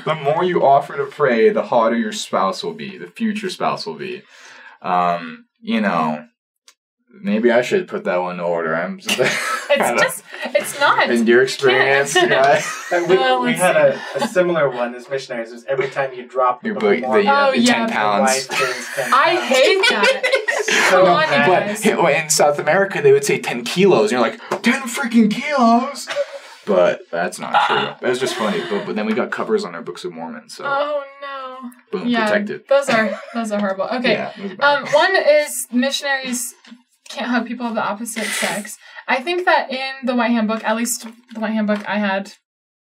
the 0.06 0.16
more 0.24 0.44
you 0.44 0.64
offer 0.64 0.96
to 0.96 1.06
pray, 1.06 1.50
the 1.50 1.64
harder 1.64 1.98
your 1.98 2.12
spouse 2.14 2.64
will 2.64 2.74
be, 2.74 2.98
the 2.98 3.08
future 3.08 3.50
spouse 3.50 3.86
will 3.86 3.96
be. 3.96 4.22
Um, 4.86 5.46
you 5.62 5.82
know, 5.82 6.28
maybe 7.12 7.52
I 7.52 7.62
should 7.62 7.88
put 7.88 8.04
that 8.04 8.18
one 8.18 8.36
in 8.36 8.40
order. 8.42 8.76
I'm 8.76 9.00
It's 9.68 10.02
just. 10.02 10.24
It's 10.46 10.80
not. 10.80 11.10
in 11.10 11.26
your 11.26 11.42
experience, 11.42 12.14
can't. 12.14 12.30
guys. 12.30 12.72
And 12.92 13.10
we, 13.10 13.18
Well, 13.18 13.42
we 13.42 13.54
had 13.54 13.76
a, 13.76 14.00
a 14.16 14.28
similar 14.28 14.70
one 14.70 14.94
as 14.94 15.10
missionaries. 15.10 15.50
It 15.50 15.56
was 15.56 15.66
every 15.66 15.90
time 15.90 16.14
you 16.14 16.28
drop 16.28 16.62
the 16.62 16.68
Your 16.68 16.76
book 16.76 16.82
book, 16.84 16.94
of 16.98 17.02
the, 17.02 17.08
Mormon, 17.08 17.28
uh, 17.28 17.48
Oh, 17.48 17.52
the 17.52 17.60
yeah. 17.60 17.74
ten 17.74 17.88
the 17.88 17.94
pounds. 17.94 18.48
10 18.48 18.58
I 19.12 19.36
pounds. 19.36 19.48
hate 19.48 19.82
that. 19.90 20.32
So 20.90 21.04
Come 21.06 21.16
on, 21.16 21.22
you 21.24 21.30
bad. 21.30 21.68
guys. 21.68 21.84
But 21.84 22.14
in 22.14 22.30
South 22.30 22.60
America, 22.60 23.02
they 23.02 23.12
would 23.12 23.26
say 23.26 23.40
10 23.40 23.66
kilos. 23.66 24.12
And 24.12 24.20
you're 24.22 24.22
like, 24.22 24.40
10 24.62 24.84
freaking 24.84 25.32
kilos? 25.32 26.08
But 26.66 27.02
that's 27.12 27.40
not 27.40 27.66
true. 27.68 28.08
It 28.08 28.10
was 28.10 28.20
just 28.20 28.36
funny. 28.36 28.62
But, 28.70 28.86
but 28.86 28.96
then 28.96 29.06
we 29.06 29.14
got 29.14 29.32
covers 29.32 29.64
on 29.66 29.74
our 29.76 29.82
Books 29.82 30.04
of 30.06 30.14
Mormon. 30.14 30.50
So, 30.50 30.64
Oh 30.66 31.04
boom, 31.92 32.08
Yeah, 32.08 32.26
protected. 32.28 32.68
those 32.68 32.90
are 32.90 33.20
those 33.34 33.52
are 33.52 33.60
horrible. 33.60 33.86
Okay. 33.86 34.14
Yeah, 34.14 34.32
it 34.38 34.44
was 34.44 34.54
bad. 34.56 34.84
Um, 34.84 34.88
one 34.94 35.16
is 35.16 35.68
missionaries 35.72 36.54
can't 37.10 37.28
hug 37.28 37.46
people 37.48 37.68
of 37.68 37.76
the 37.76 37.84
opposite 37.84 38.26
sex. 38.26 38.78
I 39.08 39.22
think 39.22 39.46
that 39.46 39.72
in 39.72 40.06
the 40.06 40.16
White 40.16 40.32
Handbook, 40.32 40.64
at 40.64 40.76
least 40.76 41.06
the 41.34 41.40
White 41.40 41.54
Handbook 41.54 41.88
I 41.88 42.00
had, 42.00 42.34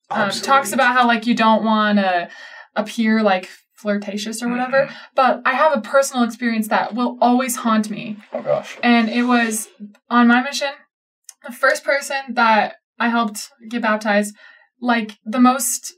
um, 0.10 0.30
talks 0.30 0.74
about 0.74 0.94
how 0.94 1.08
like 1.08 1.26
you 1.26 1.34
don't 1.34 1.64
want 1.64 1.98
to 2.00 2.30
appear 2.76 3.24
like 3.24 3.50
flirtatious 3.76 4.44
or 4.44 4.50
whatever. 4.50 4.88
Mhm. 4.88 4.94
But 5.16 5.42
I 5.46 5.54
have 5.54 5.76
a 5.76 5.82
personal 5.82 6.24
experience 6.24 6.68
that 6.68 6.94
will 6.94 7.18
always 7.22 7.56
haunt 7.58 7.90
me, 7.90 8.18
Oh, 8.34 8.42
gosh. 8.42 8.78
and 8.84 9.10
it 9.10 9.24
was 9.24 9.70
on 10.10 10.28
my 10.28 10.44
mission. 10.44 10.74
The 11.48 11.52
first 11.54 11.84
person 11.84 12.18
that 12.36 12.76
I 13.00 13.10
helped 13.10 13.50
get 13.70 13.82
baptized, 13.82 14.36
like 14.80 15.18
the 15.26 15.40
most 15.40 15.94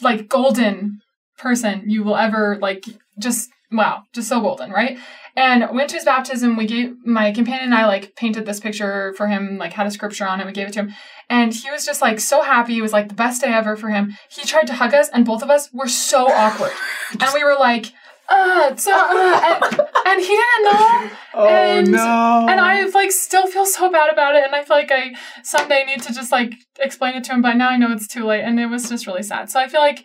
like 0.00 0.28
golden 0.28 1.00
person 1.40 1.84
you 1.86 2.02
will 2.04 2.16
ever 2.16 2.58
like 2.60 2.84
just 3.18 3.50
wow 3.72 4.02
just 4.12 4.28
so 4.28 4.40
golden 4.40 4.70
right? 4.70 4.98
And 5.36 5.68
went 5.72 5.90
to 5.90 5.96
his 5.96 6.04
baptism. 6.04 6.56
We 6.56 6.66
gave 6.66 6.94
my 7.06 7.30
companion 7.32 7.66
and 7.66 7.74
i 7.74 7.86
like 7.86 8.14
painted 8.16 8.44
this 8.46 8.58
picture 8.60 9.14
for 9.16 9.26
him 9.28 9.58
like 9.58 9.72
had 9.72 9.86
a 9.86 9.90
scripture 9.90 10.26
on 10.26 10.40
it. 10.40 10.46
We 10.46 10.52
gave 10.52 10.68
it 10.68 10.72
to 10.74 10.80
him. 10.80 10.92
And 11.28 11.54
he 11.54 11.70
was 11.70 11.86
just 11.86 12.02
like 12.02 12.18
so 12.18 12.42
happy. 12.42 12.76
It 12.78 12.82
was 12.82 12.92
like 12.92 13.08
the 13.08 13.14
best 13.14 13.40
day 13.42 13.52
ever 13.52 13.76
for 13.76 13.88
him. 13.90 14.16
He 14.28 14.42
tried 14.44 14.66
to 14.66 14.74
hug 14.74 14.92
us 14.92 15.08
and 15.08 15.24
both 15.24 15.42
of 15.42 15.50
us 15.50 15.72
were 15.72 15.88
so 15.88 16.26
awkward. 16.28 16.72
And 17.20 17.30
we 17.34 17.42
were 17.44 17.56
like 17.58 17.92
uh, 18.32 18.76
so, 18.76 18.92
uh 18.94 19.40
and, 19.44 19.80
and 20.06 20.20
he 20.20 20.36
didn't 20.42 20.64
know. 20.64 21.10
Oh, 21.34 21.46
And- 21.48 21.90
no. 21.92 22.46
and 22.50 22.60
I 22.60 22.84
like 22.86 23.12
still 23.12 23.46
feel 23.46 23.64
so 23.66 23.90
bad 23.90 24.12
about 24.12 24.34
it, 24.36 24.44
and 24.44 24.54
I 24.54 24.62
feel 24.64 24.76
like 24.76 24.90
I 24.92 25.14
someday 25.44 25.84
need 25.84 26.02
to 26.02 26.12
just 26.12 26.30
like 26.32 26.52
explain 26.80 27.14
it 27.16 27.24
to 27.24 27.32
him. 27.34 27.40
But 27.42 27.54
now 27.56 27.68
I 27.70 27.76
know 27.76 27.90
it's 27.92 28.06
too 28.08 28.24
late, 28.24 28.42
and 28.42 28.58
it 28.60 28.66
was 28.66 28.88
just 28.88 29.06
really 29.06 29.22
sad. 29.22 29.48
So 29.50 29.58
I 29.60 29.66
feel 29.68 29.80
like 29.80 30.04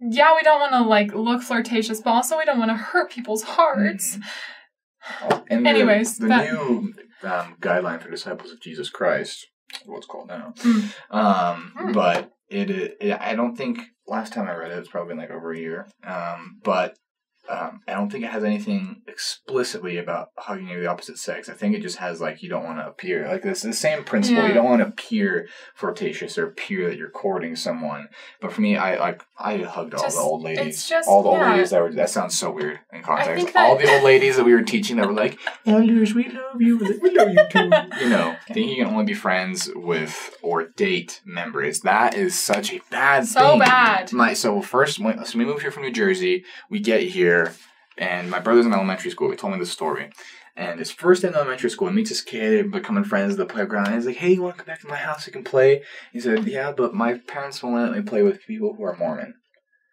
yeah, 0.00 0.34
we 0.34 0.42
don't 0.42 0.60
want 0.60 0.72
to 0.72 0.82
like 0.82 1.14
look 1.14 1.42
flirtatious, 1.42 2.00
but 2.00 2.10
also 2.10 2.38
we 2.38 2.44
don't 2.44 2.58
want 2.58 2.70
to 2.70 2.76
hurt 2.76 3.10
people's 3.10 3.42
hearts. 3.42 4.18
And 5.50 5.64
the- 5.66 5.70
Anyways, 5.70 6.18
the, 6.18 6.26
that- 6.28 6.52
new 6.52 6.94
um, 7.22 7.56
guideline 7.60 8.00
for 8.02 8.10
disciples 8.10 8.50
of 8.52 8.60
Jesus 8.60 8.88
Christ, 8.90 9.46
what's 9.86 10.06
called 10.06 10.28
now. 10.28 10.52
Mm. 10.58 10.92
Um, 11.10 11.72
Mm. 11.78 11.92
but 11.94 12.32
it, 12.48 12.70
it, 13.00 13.18
I 13.20 13.34
don't 13.34 13.56
think 13.56 13.80
last 14.06 14.32
time 14.32 14.48
I 14.48 14.54
read 14.54 14.72
it, 14.72 14.78
it's 14.78 14.88
probably 14.88 15.10
been 15.10 15.18
like 15.18 15.30
over 15.30 15.52
a 15.52 15.58
year. 15.58 15.86
Um, 16.04 16.58
but 16.64 16.96
um, 17.50 17.80
I 17.88 17.94
don't 17.94 18.10
think 18.10 18.24
it 18.24 18.30
has 18.30 18.44
anything 18.44 19.02
explicitly 19.08 19.96
about 19.98 20.30
hugging 20.38 20.68
the 20.68 20.86
opposite 20.86 21.18
sex. 21.18 21.48
I 21.48 21.54
think 21.54 21.74
it 21.74 21.82
just 21.82 21.98
has 21.98 22.20
like 22.20 22.42
you 22.42 22.48
don't 22.48 22.64
want 22.64 22.78
to 22.78 22.86
appear 22.86 23.26
like 23.28 23.42
this. 23.42 23.62
The 23.62 23.72
same 23.72 24.04
principle. 24.04 24.42
Yeah. 24.42 24.48
You 24.48 24.54
don't 24.54 24.64
want 24.64 24.82
to 24.82 24.88
appear 24.88 25.48
flirtatious 25.74 26.38
or 26.38 26.46
appear 26.46 26.88
that 26.88 26.96
you're 26.96 27.10
courting 27.10 27.56
someone. 27.56 28.08
But 28.40 28.52
for 28.52 28.60
me, 28.60 28.76
I 28.76 28.98
like 28.98 29.22
I 29.38 29.58
hugged 29.58 29.94
all 29.94 30.08
the 30.08 30.16
old 30.16 30.42
ladies. 30.42 30.88
just- 30.88 31.08
all 31.08 31.22
the 31.22 31.28
old 31.30 31.40
ladies 31.40 31.70
that 31.70 31.82
were. 31.82 31.92
That 31.92 32.10
sounds 32.10 32.38
so 32.38 32.50
weird 32.50 32.80
in 32.92 33.02
context. 33.02 33.52
that- 33.52 33.68
all 33.68 33.76
the 33.76 33.92
old 33.92 34.04
ladies 34.04 34.36
that 34.36 34.44
we 34.44 34.52
were 34.54 34.62
teaching 34.62 34.96
that 34.96 35.06
were 35.06 35.12
like, 35.12 35.38
"Elders, 35.66 36.14
we 36.14 36.28
love 36.28 36.60
you. 36.60 36.78
We 36.78 37.10
love 37.16 37.30
you 37.30 37.48
too." 37.50 37.70
you 38.04 38.08
know, 38.10 38.36
thinking 38.46 38.68
you 38.68 38.84
can 38.84 38.92
only 38.92 39.04
be 39.04 39.14
friends 39.14 39.70
with 39.74 40.36
or 40.42 40.68
date 40.76 41.20
members. 41.24 41.80
That 41.80 42.14
is 42.14 42.38
such 42.38 42.72
a 42.72 42.80
bad 42.90 43.26
So 43.26 43.40
thing. 43.40 43.50
So 43.60 43.64
bad. 43.64 44.12
My 44.12 44.34
so 44.34 44.60
first 44.62 44.98
when 44.98 45.24
so 45.24 45.38
we 45.38 45.44
moved 45.44 45.62
here 45.62 45.70
from 45.70 45.82
New 45.82 45.92
Jersey, 45.92 46.44
we 46.68 46.80
get 46.80 47.02
here, 47.02 47.39
and 47.98 48.30
my 48.30 48.38
brother's 48.40 48.66
in 48.66 48.72
elementary 48.72 49.10
school. 49.10 49.30
He 49.30 49.36
told 49.36 49.52
me 49.52 49.58
this 49.58 49.70
story. 49.72 50.10
And 50.56 50.78
his 50.78 50.90
first 50.90 51.22
day 51.22 51.28
in 51.28 51.34
elementary 51.34 51.70
school, 51.70 51.88
he 51.88 51.94
meets 51.94 52.10
this 52.10 52.20
kid, 52.22 52.58
and 52.60 52.72
becoming 52.72 53.04
friends 53.04 53.32
at 53.32 53.38
the 53.38 53.46
playground. 53.54 53.86
And 53.86 53.94
he's 53.96 54.06
like, 54.06 54.16
"Hey, 54.16 54.32
you 54.34 54.42
want 54.42 54.56
to 54.56 54.58
come 54.62 54.66
back 54.72 54.80
to 54.80 54.88
my 54.88 54.96
house? 54.96 55.26
You 55.26 55.32
can 55.32 55.44
play." 55.44 55.82
He 56.12 56.20
said, 56.20 56.46
"Yeah, 56.46 56.72
but 56.72 56.92
my 56.92 57.14
parents 57.32 57.62
won't 57.62 57.76
let 57.76 57.96
me 57.96 58.02
play 58.02 58.22
with 58.22 58.44
people 58.46 58.74
who 58.76 58.84
are 58.84 58.96
Mormon." 58.96 59.34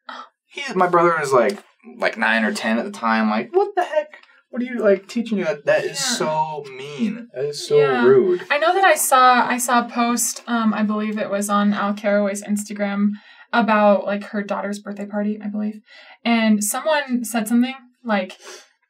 He, 0.50 0.64
my 0.74 0.88
brother 0.88 1.20
is 1.22 1.32
like 1.34 1.58
like 1.98 2.18
nine 2.18 2.44
or 2.44 2.54
ten 2.54 2.80
at 2.80 2.86
the 2.86 2.92
time. 2.92 3.30
Like, 3.30 3.50
what 3.54 3.76
the 3.76 3.84
heck? 3.84 4.08
What 4.50 4.62
are 4.62 4.66
you 4.66 4.80
like 4.80 5.08
teaching 5.08 5.38
you? 5.38 5.44
That 5.46 5.66
that 5.66 5.84
is 5.84 6.00
Yeah. 6.00 6.16
so 6.18 6.64
mean. 6.76 7.28
That 7.34 7.46
is 7.46 7.68
so 7.68 7.78
Yeah. 7.78 8.04
rude. 8.06 8.42
I 8.50 8.58
know 8.58 8.74
that 8.74 8.84
I 8.86 8.96
saw 8.96 9.46
I 9.46 9.58
saw 9.58 9.86
a 9.86 9.90
post, 9.90 10.44
um, 10.48 10.74
I 10.74 10.84
believe 10.84 11.18
it 11.18 11.30
was 11.30 11.50
on 11.50 11.74
Al 11.74 11.94
Carraway's 11.94 12.44
Instagram 12.44 13.10
about 13.54 14.06
like 14.06 14.24
her 14.26 14.44
daughter's 14.44 14.80
birthday 14.80 15.06
party, 15.06 15.40
I 15.44 15.48
believe. 15.48 15.82
And 16.24 16.64
someone 16.64 17.24
said 17.24 17.48
something 17.48 17.76
like, 18.04 18.38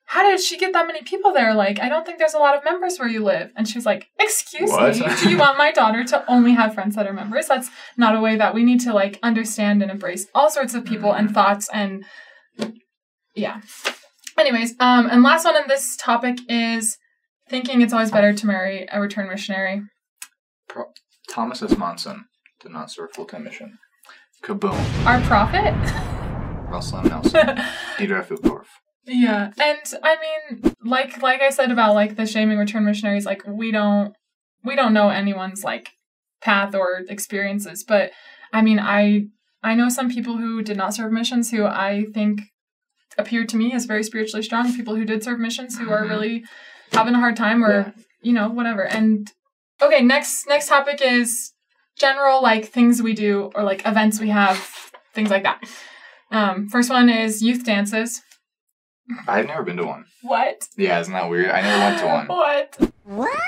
How 0.05 0.27
did 0.29 0.39
she 0.39 0.57
get 0.57 0.73
that 0.73 0.87
many 0.87 1.01
people 1.03 1.33
there? 1.33 1.53
Like, 1.53 1.79
I 1.79 1.89
don't 1.89 2.05
think 2.05 2.19
there's 2.19 2.33
a 2.33 2.39
lot 2.39 2.55
of 2.55 2.63
members 2.63 2.97
where 2.97 3.07
you 3.07 3.23
live. 3.23 3.51
And 3.55 3.67
she 3.67 3.77
was 3.77 3.85
like, 3.85 4.07
Excuse 4.19 4.69
What? 4.71 4.95
me, 4.97 5.05
do 5.21 5.29
you 5.29 5.37
want 5.37 5.57
my 5.57 5.71
daughter 5.71 6.03
to 6.05 6.31
only 6.31 6.53
have 6.53 6.73
friends 6.73 6.95
that 6.95 7.07
are 7.07 7.13
members? 7.13 7.47
That's 7.47 7.69
not 7.97 8.15
a 8.15 8.21
way 8.21 8.35
that 8.35 8.53
we 8.53 8.63
need 8.63 8.79
to 8.81 8.93
like 8.93 9.19
understand 9.23 9.81
and 9.81 9.91
embrace 9.91 10.27
all 10.33 10.49
sorts 10.49 10.73
of 10.73 10.85
people 10.85 11.13
and 11.13 11.33
thoughts 11.33 11.69
and 11.71 12.03
yeah. 13.35 13.61
Anyways, 14.37 14.73
um, 14.79 15.07
and 15.09 15.23
last 15.23 15.45
one 15.45 15.55
on 15.55 15.67
this 15.67 15.95
topic 15.97 16.37
is 16.49 16.97
thinking 17.49 17.81
it's 17.81 17.93
always 17.93 18.11
better 18.11 18.33
to 18.33 18.47
marry 18.47 18.87
a 18.91 18.99
return 18.99 19.29
missionary. 19.29 19.81
Pro- 20.67 20.91
Thomas 21.29 21.61
S. 21.63 21.77
Monson 21.77 22.25
did 22.61 22.71
not 22.71 22.91
serve 22.91 23.11
full 23.13 23.25
time 23.25 23.43
mission. 23.43 23.77
Kaboom. 24.44 25.06
Our 25.06 25.22
prophet? 25.22 25.74
Russell 26.70 27.00
M. 27.00 27.08
Nelson. 27.10 27.32
Dieter 27.98 28.20
F. 28.20 28.32
Yeah. 29.06 29.51
And 29.60 29.79
I 30.03 30.17
mean, 30.22 30.74
like 30.84 31.22
like 31.22 31.41
I 31.41 31.50
said 31.50 31.72
about 31.72 31.96
like 31.96 32.15
the 32.15 32.25
shaming 32.25 32.58
return 32.58 32.86
missionaries, 32.86 33.25
like 33.25 33.44
we 33.48 33.72
don't 33.72 34.13
we 34.63 34.75
don't 34.75 34.94
know 34.94 35.10
anyone's 35.10 35.63
like 35.63 35.89
path 36.41 36.75
or 36.75 37.03
experiences, 37.10 37.84
but 37.88 38.12
I 38.53 38.62
mean 38.62 38.79
I 38.79 39.27
I 39.63 39.75
know 39.75 39.89
some 39.89 40.10
people 40.10 40.38
who 40.38 40.62
did 40.62 40.77
not 40.77 40.94
serve 40.94 41.12
missions 41.12 41.51
who 41.51 41.65
I 41.65 42.06
think 42.13 42.41
appear 43.17 43.46
to 43.46 43.58
me 43.58 43.74
as 43.74 43.86
very 43.86 44.03
spiritually 44.03 44.44
strong, 44.44 44.74
people 44.75 44.96
who 44.96 45.06
did 45.06 45.24
serve 45.24 45.39
missions 45.39 45.77
who 45.77 45.89
are 45.89 46.03
Mhm. 46.06 46.10
really 46.10 46.44
having 46.91 47.15
a 47.15 47.20
hard 47.20 47.36
time 47.36 47.63
or 47.63 47.72
Yeah. 47.72 47.91
you 48.22 48.34
know, 48.34 48.50
whatever. 48.50 48.84
And 48.84 49.32
okay, 49.82 50.01
next 50.01 50.48
next 50.48 50.67
topic 50.67 51.01
is 51.01 51.53
general 52.00 52.42
like 52.42 52.66
things 52.70 53.01
we 53.01 53.13
do 53.13 53.51
or 53.56 53.63
like 53.63 53.86
events 53.86 54.20
we 54.20 54.30
have, 54.30 54.58
things 55.13 55.30
like 55.30 55.44
that. 55.44 55.63
Um, 56.32 56.68
first 56.70 56.89
one 56.89 57.10
is 57.10 57.42
youth 57.42 57.66
dances. 57.66 58.22
I've 59.27 59.48
never 59.48 59.63
been 59.63 59.77
to 59.77 59.86
one. 59.86 60.06
What? 60.22 60.68
Yeah, 60.77 61.00
isn't 61.00 61.13
that 61.13 61.30
weird? 61.30 61.50
I 61.50 61.62
never 61.62 61.80
went 61.80 62.00
to 62.00 62.06
one. 62.08 62.27
What? 62.27 62.92
What? 63.06 63.39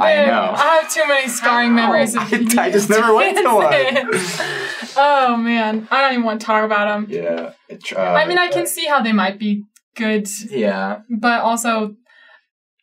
I 0.00 0.26
know. 0.26 0.52
I 0.56 0.80
have 0.82 0.92
too 0.92 1.06
many 1.06 1.28
scarring 1.28 1.74
memories 1.74 2.16
of 2.16 2.22
I- 2.32 2.64
I 2.66 2.70
just 2.72 2.90
never 2.90 3.14
went 3.14 3.36
to 3.38 3.44
one. 3.44 3.72
oh 4.96 5.36
man, 5.36 5.86
I 5.90 6.00
don't 6.02 6.12
even 6.14 6.24
want 6.24 6.40
to 6.40 6.46
talk 6.46 6.64
about 6.64 6.86
them. 6.88 7.06
Yeah. 7.08 7.52
It, 7.68 7.92
uh, 7.92 8.00
I 8.00 8.26
mean, 8.26 8.36
I 8.38 8.48
can 8.48 8.66
see 8.66 8.86
how 8.86 9.00
they 9.00 9.12
might 9.12 9.38
be 9.38 9.64
good, 9.94 10.28
Yeah. 10.50 11.00
but 11.08 11.40
also, 11.42 11.94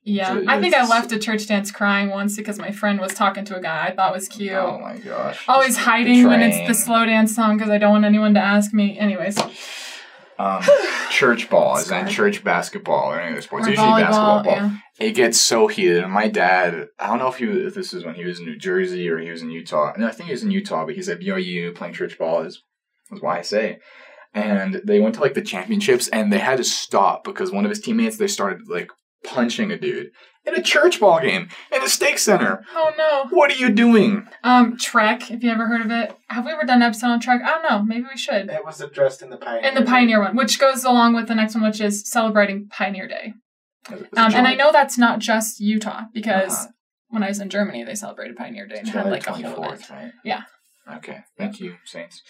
yeah. 0.03 0.41
I 0.48 0.60
think 0.62 0.74
I 0.75 0.86
left 0.88 1.12
a 1.12 1.19
church 1.19 1.48
dance 1.48 1.72
crying 1.72 2.10
once 2.10 2.36
because 2.36 2.60
my 2.60 2.72
friend 2.72 3.00
was 3.00 3.13
talking 3.13 3.45
to 3.45 3.55
a 3.57 3.62
guy 3.62 3.88
I 3.88 3.91
thought 3.95 4.13
was 4.13 4.27
cute. 4.27 4.51
Oh 4.53 4.79
my 4.79 4.98
gosh. 4.98 5.43
Always 5.48 5.75
Just 5.75 5.79
hiding 5.79 6.25
when 6.27 6.41
it's 6.41 6.67
the 6.67 6.74
slow 6.74 7.05
dance 7.05 7.36
song 7.36 7.57
because 7.57 7.69
I 7.72 7.77
don't 7.77 7.91
want 7.91 8.05
anyone 8.05 8.33
to 8.33 8.39
ask 8.41 8.74
me. 8.74 8.98
Anyways, 9.00 9.38
Um, 10.39 10.62
church 11.12 11.50
ball 11.50 11.77
is 11.77 11.89
in 11.91 12.07
church 12.07 12.43
basketball 12.43 13.12
or 13.12 13.19
any 13.22 13.33
other 13.33 13.41
sports. 13.41 13.67
or 13.67 13.69
Usually 13.72 13.88
volleyball. 13.88 14.00
basketball 14.00 14.43
ball. 14.43 14.55
Yeah. 14.55 14.77
It 15.00 15.12
gets 15.13 15.39
so 15.41 15.67
heated, 15.67 16.03
and 16.03 16.12
my 16.12 16.27
dad. 16.27 16.88
I 17.00 17.07
don't 17.07 17.19
know 17.19 17.27
if 17.29 17.38
he 17.38 17.45
if 17.45 17.74
this 17.74 17.93
is 17.93 18.03
when 18.05 18.15
he 18.15 18.25
was 18.25 18.39
in 18.39 18.45
New 18.45 18.57
Jersey 18.57 19.10
or 19.10 19.17
he 19.19 19.31
was 19.31 19.41
in 19.41 19.50
Utah. 19.51 19.93
No, 19.98 20.07
I 20.07 20.12
think 20.12 20.27
he 20.27 20.33
was 20.33 20.43
in 20.43 20.51
Utah, 20.51 20.86
but 20.86 20.95
he's 20.95 21.10
at 21.10 21.19
BYU 21.19 21.74
playing 21.75 21.93
church 21.93 22.17
ball. 22.17 22.41
Is 22.41 22.62
was 23.10 23.22
why 23.22 23.39
I 23.39 23.41
say. 23.41 23.79
And 24.36 24.81
they 24.86 25.00
went 25.00 25.15
to 25.15 25.22
like 25.22 25.36
the 25.36 25.41
championships, 25.43 26.07
and 26.07 26.33
they 26.33 26.39
had 26.39 26.57
to 26.57 26.63
stop 26.63 27.24
because 27.24 27.51
one 27.51 27.65
of 27.65 27.69
his 27.69 27.79
teammates 27.79 28.17
they 28.17 28.27
started 28.27 28.67
like 28.67 28.89
punching 29.24 29.72
a 29.72 29.77
dude 29.77 30.12
in 30.46 30.56
a 30.56 30.62
church 30.62 31.00
ball 31.00 31.20
game 31.22 31.48
in 31.74 31.82
a 31.84 31.88
stake 31.88 32.20
center. 32.20 32.63
Oh 32.75 32.92
no. 32.98 33.25
What 33.36 33.51
are 33.51 33.56
you 33.56 33.70
doing? 33.70 34.27
Um, 34.44 34.77
Trek. 34.77 35.32
If 35.32 35.44
you 35.44 35.50
ever 35.51 35.68
heard 35.68 35.82
of 35.82 35.92
it, 35.92 36.13
have 36.27 36.46
we 36.46 36.51
ever 36.51 36.63
done 36.63 36.77
an 36.82 36.89
episode 36.89 37.08
on 37.08 37.20
Trek? 37.20 37.42
I 37.44 37.50
don't 37.50 37.63
know. 37.63 37.82
Maybe 37.84 38.06
we 38.12 38.18
should. 38.18 38.50
It 38.50 38.65
was 38.65 38.82
addressed 38.82 39.22
in 39.22 39.30
the 39.30 39.38
Pioneer. 39.38 39.70
In 39.70 39.75
the 39.75 39.84
Pioneer 39.84 40.20
one, 40.22 40.36
which 40.36 40.60
goes 40.60 40.84
along 40.84 41.15
with 41.15 41.27
the 41.27 41.36
next 41.36 41.56
one, 41.56 41.63
which 41.63 41.80
is 41.82 42.10
celebrating 42.10 42.68
Pioneer 42.70 43.08
Day. 43.08 43.34
Um, 43.89 44.34
and 44.34 44.48
I 44.48 44.56
know 44.56 44.72
that's 44.72 44.98
not 44.98 45.20
just 45.20 45.60
Utah 45.60 46.03
because 46.13 46.53
Uh-huh. 46.53 46.68
when 47.10 47.24
I 47.24 47.27
was 47.30 47.39
in 47.39 47.50
Germany, 47.50 47.84
they 47.84 47.96
celebrated 47.96 48.36
Pioneer 48.38 48.65
Day 48.68 48.80
and 48.80 48.88
had 48.88 49.03
July 49.03 49.10
like 49.12 49.27
a 49.27 49.34
whole 49.34 49.63
event. 49.65 49.89
right? 49.89 50.12
Yeah. 50.24 50.44
Okay. 50.98 51.20
Thank 51.38 51.60
you, 51.62 51.75
Saints. 51.86 52.22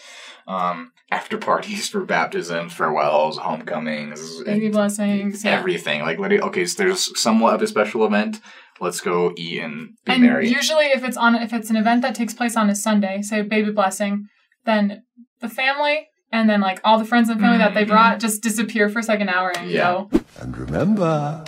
Um, 0.46 0.92
after 1.10 1.36
parties 1.38 1.88
for 1.88 2.04
baptisms, 2.04 2.72
farewells, 2.72 3.38
homecomings, 3.38 4.42
Baby 4.44 4.68
blessings. 4.68 5.44
Yeah. 5.44 5.52
everything. 5.52 6.02
Like, 6.02 6.18
literally, 6.18 6.42
okay, 6.42 6.64
so 6.66 6.82
there's 6.84 7.20
somewhat 7.20 7.54
of 7.54 7.62
a 7.62 7.66
special 7.66 8.04
event. 8.06 8.40
Let's 8.80 9.00
go 9.00 9.32
eat 9.36 9.60
and 9.60 9.90
be 10.04 10.12
and 10.12 10.22
merry. 10.22 10.48
usually, 10.48 10.86
if 10.86 11.04
it's 11.04 11.16
on 11.16 11.34
if 11.36 11.52
it's 11.52 11.70
an 11.70 11.76
event 11.76 12.02
that 12.02 12.14
takes 12.14 12.34
place 12.34 12.56
on 12.56 12.68
a 12.70 12.74
Sunday, 12.74 13.22
say 13.22 13.42
baby 13.42 13.70
blessing, 13.72 14.26
then 14.64 15.02
the 15.40 15.48
family 15.48 16.08
and 16.32 16.48
then 16.50 16.60
like 16.60 16.80
all 16.82 16.98
the 16.98 17.04
friends 17.04 17.28
and 17.28 17.40
family 17.40 17.58
that 17.58 17.74
they 17.74 17.84
Mhm. 17.84 17.88
brought 17.88 18.18
just 18.20 18.42
disappear 18.42 18.88
for 18.88 19.00
like 19.02 19.20
an 19.20 19.28
hour 19.28 19.52
and 19.56 19.70
Yeah. 19.70 19.92
go. 20.10 20.10
And 20.40 20.56
remember, 20.58 21.44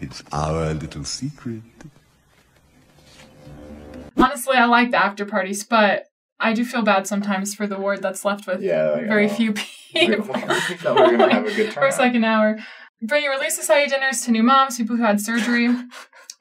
it's 0.00 0.22
our 0.32 0.74
little 0.74 1.04
secret. 1.04 1.62
Honestly, 4.16 4.56
I 4.56 4.64
like 4.64 4.90
the 4.90 4.96
after 4.96 5.24
parties, 5.24 5.62
but 5.62 6.07
I 6.40 6.52
do 6.52 6.64
feel 6.64 6.82
bad 6.82 7.06
sometimes 7.06 7.54
for 7.54 7.66
the 7.66 7.78
ward 7.78 8.00
that's 8.02 8.24
left 8.24 8.46
with 8.46 8.62
yeah, 8.62 8.90
like, 8.90 9.06
very 9.06 9.28
few 9.28 9.52
people. 9.92 10.34
we 10.34 10.40
thought 10.76 10.96
we 10.96 11.12
were 11.12 11.16
gonna 11.18 11.32
have 11.34 11.46
a 11.46 11.54
good 11.54 11.72
for 11.72 11.80
a 11.80 11.90
turnout. 11.90 11.94
second 11.94 12.24
hour. 12.24 12.58
Bringing 13.02 13.30
Relief 13.30 13.52
Society 13.52 13.90
dinners 13.90 14.22
to 14.22 14.32
new 14.32 14.42
moms, 14.42 14.76
people 14.76 14.96
who 14.96 15.02
had 15.04 15.20
surgery. 15.20 15.68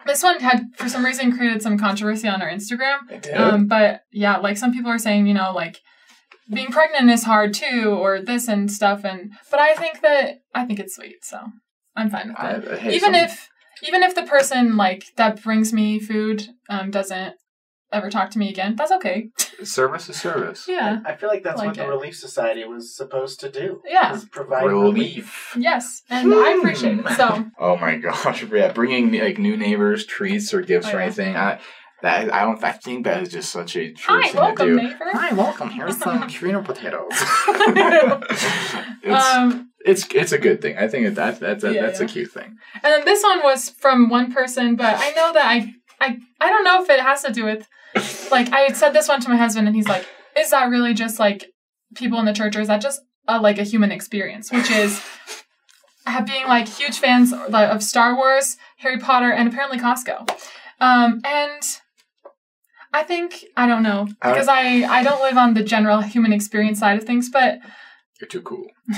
This 0.05 0.23
one 0.23 0.39
had, 0.39 0.67
for 0.75 0.89
some 0.89 1.03
reason, 1.05 1.35
created 1.35 1.61
some 1.61 1.77
controversy 1.77 2.27
on 2.27 2.41
our 2.41 2.49
Instagram. 2.49 2.99
It 3.11 3.23
did. 3.23 3.33
Um, 3.35 3.67
but 3.67 4.01
yeah, 4.11 4.37
like 4.37 4.57
some 4.57 4.71
people 4.73 4.89
are 4.89 4.97
saying, 4.97 5.27
you 5.27 5.33
know, 5.33 5.51
like 5.53 5.81
being 6.51 6.69
pregnant 6.71 7.09
is 7.11 7.23
hard 7.25 7.53
too, 7.53 7.89
or 7.89 8.21
this 8.21 8.47
and 8.47 8.71
stuff. 8.71 9.03
And 9.03 9.31
but 9.51 9.59
I 9.59 9.75
think 9.75 10.01
that 10.01 10.39
I 10.55 10.65
think 10.65 10.79
it's 10.79 10.95
sweet, 10.95 11.23
so 11.23 11.39
I'm 11.95 12.09
fine 12.09 12.29
with 12.29 12.65
it. 12.71 12.83
Even 12.93 13.13
some- 13.13 13.15
if 13.15 13.49
even 13.87 14.01
if 14.01 14.15
the 14.15 14.23
person 14.23 14.77
like 14.77 15.03
that 15.17 15.43
brings 15.43 15.73
me 15.73 15.99
food 15.99 16.47
um, 16.69 16.89
doesn't 16.89 17.35
ever 17.91 18.09
talk 18.09 18.29
to 18.31 18.39
me 18.39 18.49
again, 18.49 18.75
that's 18.75 18.91
okay. 18.91 19.29
service 19.63 20.09
is 20.09 20.19
service. 20.19 20.65
Yeah. 20.67 20.99
I 21.05 21.15
feel 21.15 21.29
like 21.29 21.43
that's 21.43 21.57
Like 21.59 21.67
what 21.69 21.77
it. 21.77 21.81
the 21.81 21.87
Relief 21.89 22.15
Society 22.15 22.63
was 22.65 22.95
supposed 22.95 23.39
to 23.41 23.49
do. 23.49 23.81
Yeah. 23.85 24.13
is 24.13 24.25
provide 24.25 24.65
relief. 24.65 25.53
Relief. 25.55 25.55
Yes, 25.57 26.03
and 26.09 26.33
I 26.33 26.57
appreciate 26.57 26.99
it. 26.99 27.09
So 27.17 27.45
Oh 27.59 27.77
my 27.77 27.95
gosh! 27.97 28.43
Yeah, 28.51 28.71
bringing 28.71 29.11
like 29.13 29.37
new 29.37 29.57
neighbors 29.57 30.05
treats 30.05 30.53
or 30.53 30.61
gifts 30.61 30.87
Oh, 30.89 30.97
or 30.97 30.99
anything. 31.01 31.35
I 31.35 31.59
that 32.03 32.31
I 32.31 32.41
don't. 32.41 32.63
I 32.63 32.73
think 32.73 33.05
that 33.05 33.23
is 33.23 33.29
just 33.29 33.51
such 33.51 33.75
a 33.75 33.91
true 33.91 34.15
hi, 34.15 34.21
thing 34.23 34.31
to 34.33 34.37
welcome, 34.37 34.67
do. 34.67 34.75
neighbor. 34.75 35.05
Hi, 35.13 35.33
welcome. 35.33 35.69
Here's 35.71 35.97
some 35.97 36.29
sweeter 36.29 36.61
potatoes. 36.61 37.07
it's, 39.03 39.25
um, 39.25 39.69
it's 39.85 40.05
it's 40.13 40.31
a 40.31 40.37
good 40.37 40.61
thing. 40.61 40.77
I 40.77 40.87
think 40.87 41.15
that 41.15 41.39
that's 41.39 41.63
a, 41.63 41.73
Yeah, 41.73 41.81
that's 41.81 41.99
yeah. 41.99 42.05
a 42.05 42.09
cute 42.09 42.31
thing. 42.31 42.57
And 42.83 42.83
then 42.93 43.05
this 43.05 43.23
one 43.23 43.41
was 43.43 43.69
from 43.69 44.09
one 44.09 44.31
person, 44.31 44.75
but 44.75 44.95
I 44.97 45.09
know 45.11 45.33
that 45.33 45.45
I 45.45 45.73
I 45.99 46.19
I 46.39 46.49
don't 46.49 46.63
know 46.63 46.83
if 46.83 46.89
it 46.89 46.99
has 46.99 47.23
to 47.23 47.31
do 47.31 47.45
with 47.45 47.67
like 48.31 48.51
I 48.53 48.61
had 48.61 48.75
said 48.77 48.93
this 48.93 49.07
one 49.07 49.21
to 49.21 49.29
my 49.29 49.37
husband 49.37 49.67
and 49.67 49.75
he's 49.75 49.87
like, 49.87 50.05
is 50.37 50.51
that 50.51 50.69
really 50.69 50.93
just 50.93 51.19
like 51.19 51.51
people 51.95 52.19
in 52.19 52.25
the 52.25 52.33
church, 52.33 52.55
or 52.55 52.61
is 52.61 52.67
that 52.67 52.81
just 52.81 53.01
a, 53.27 53.39
like 53.39 53.57
a 53.57 53.63
human 53.63 53.91
experience, 53.91 54.51
which 54.51 54.69
is 54.71 55.01
being 56.25 56.47
like 56.47 56.67
huge 56.67 56.99
fans 56.99 57.33
of 57.33 57.83
Star 57.83 58.15
Wars, 58.15 58.57
Harry 58.77 58.97
Potter, 58.97 59.31
and 59.31 59.47
apparently 59.47 59.77
Costco. 59.77 60.29
Um, 60.79 61.21
and 61.25 61.61
I 62.93 63.03
think 63.03 63.45
I 63.55 63.67
don't 63.67 63.83
know 63.83 64.07
because 64.21 64.47
I 64.47 64.83
I 64.83 65.03
don't 65.03 65.21
live 65.21 65.37
on 65.37 65.53
the 65.53 65.63
general 65.63 66.01
human 66.01 66.33
experience 66.33 66.79
side 66.79 66.97
of 66.97 67.05
things, 67.05 67.29
but 67.29 67.59
You're 68.19 68.27
too 68.27 68.41
cool. 68.41 68.67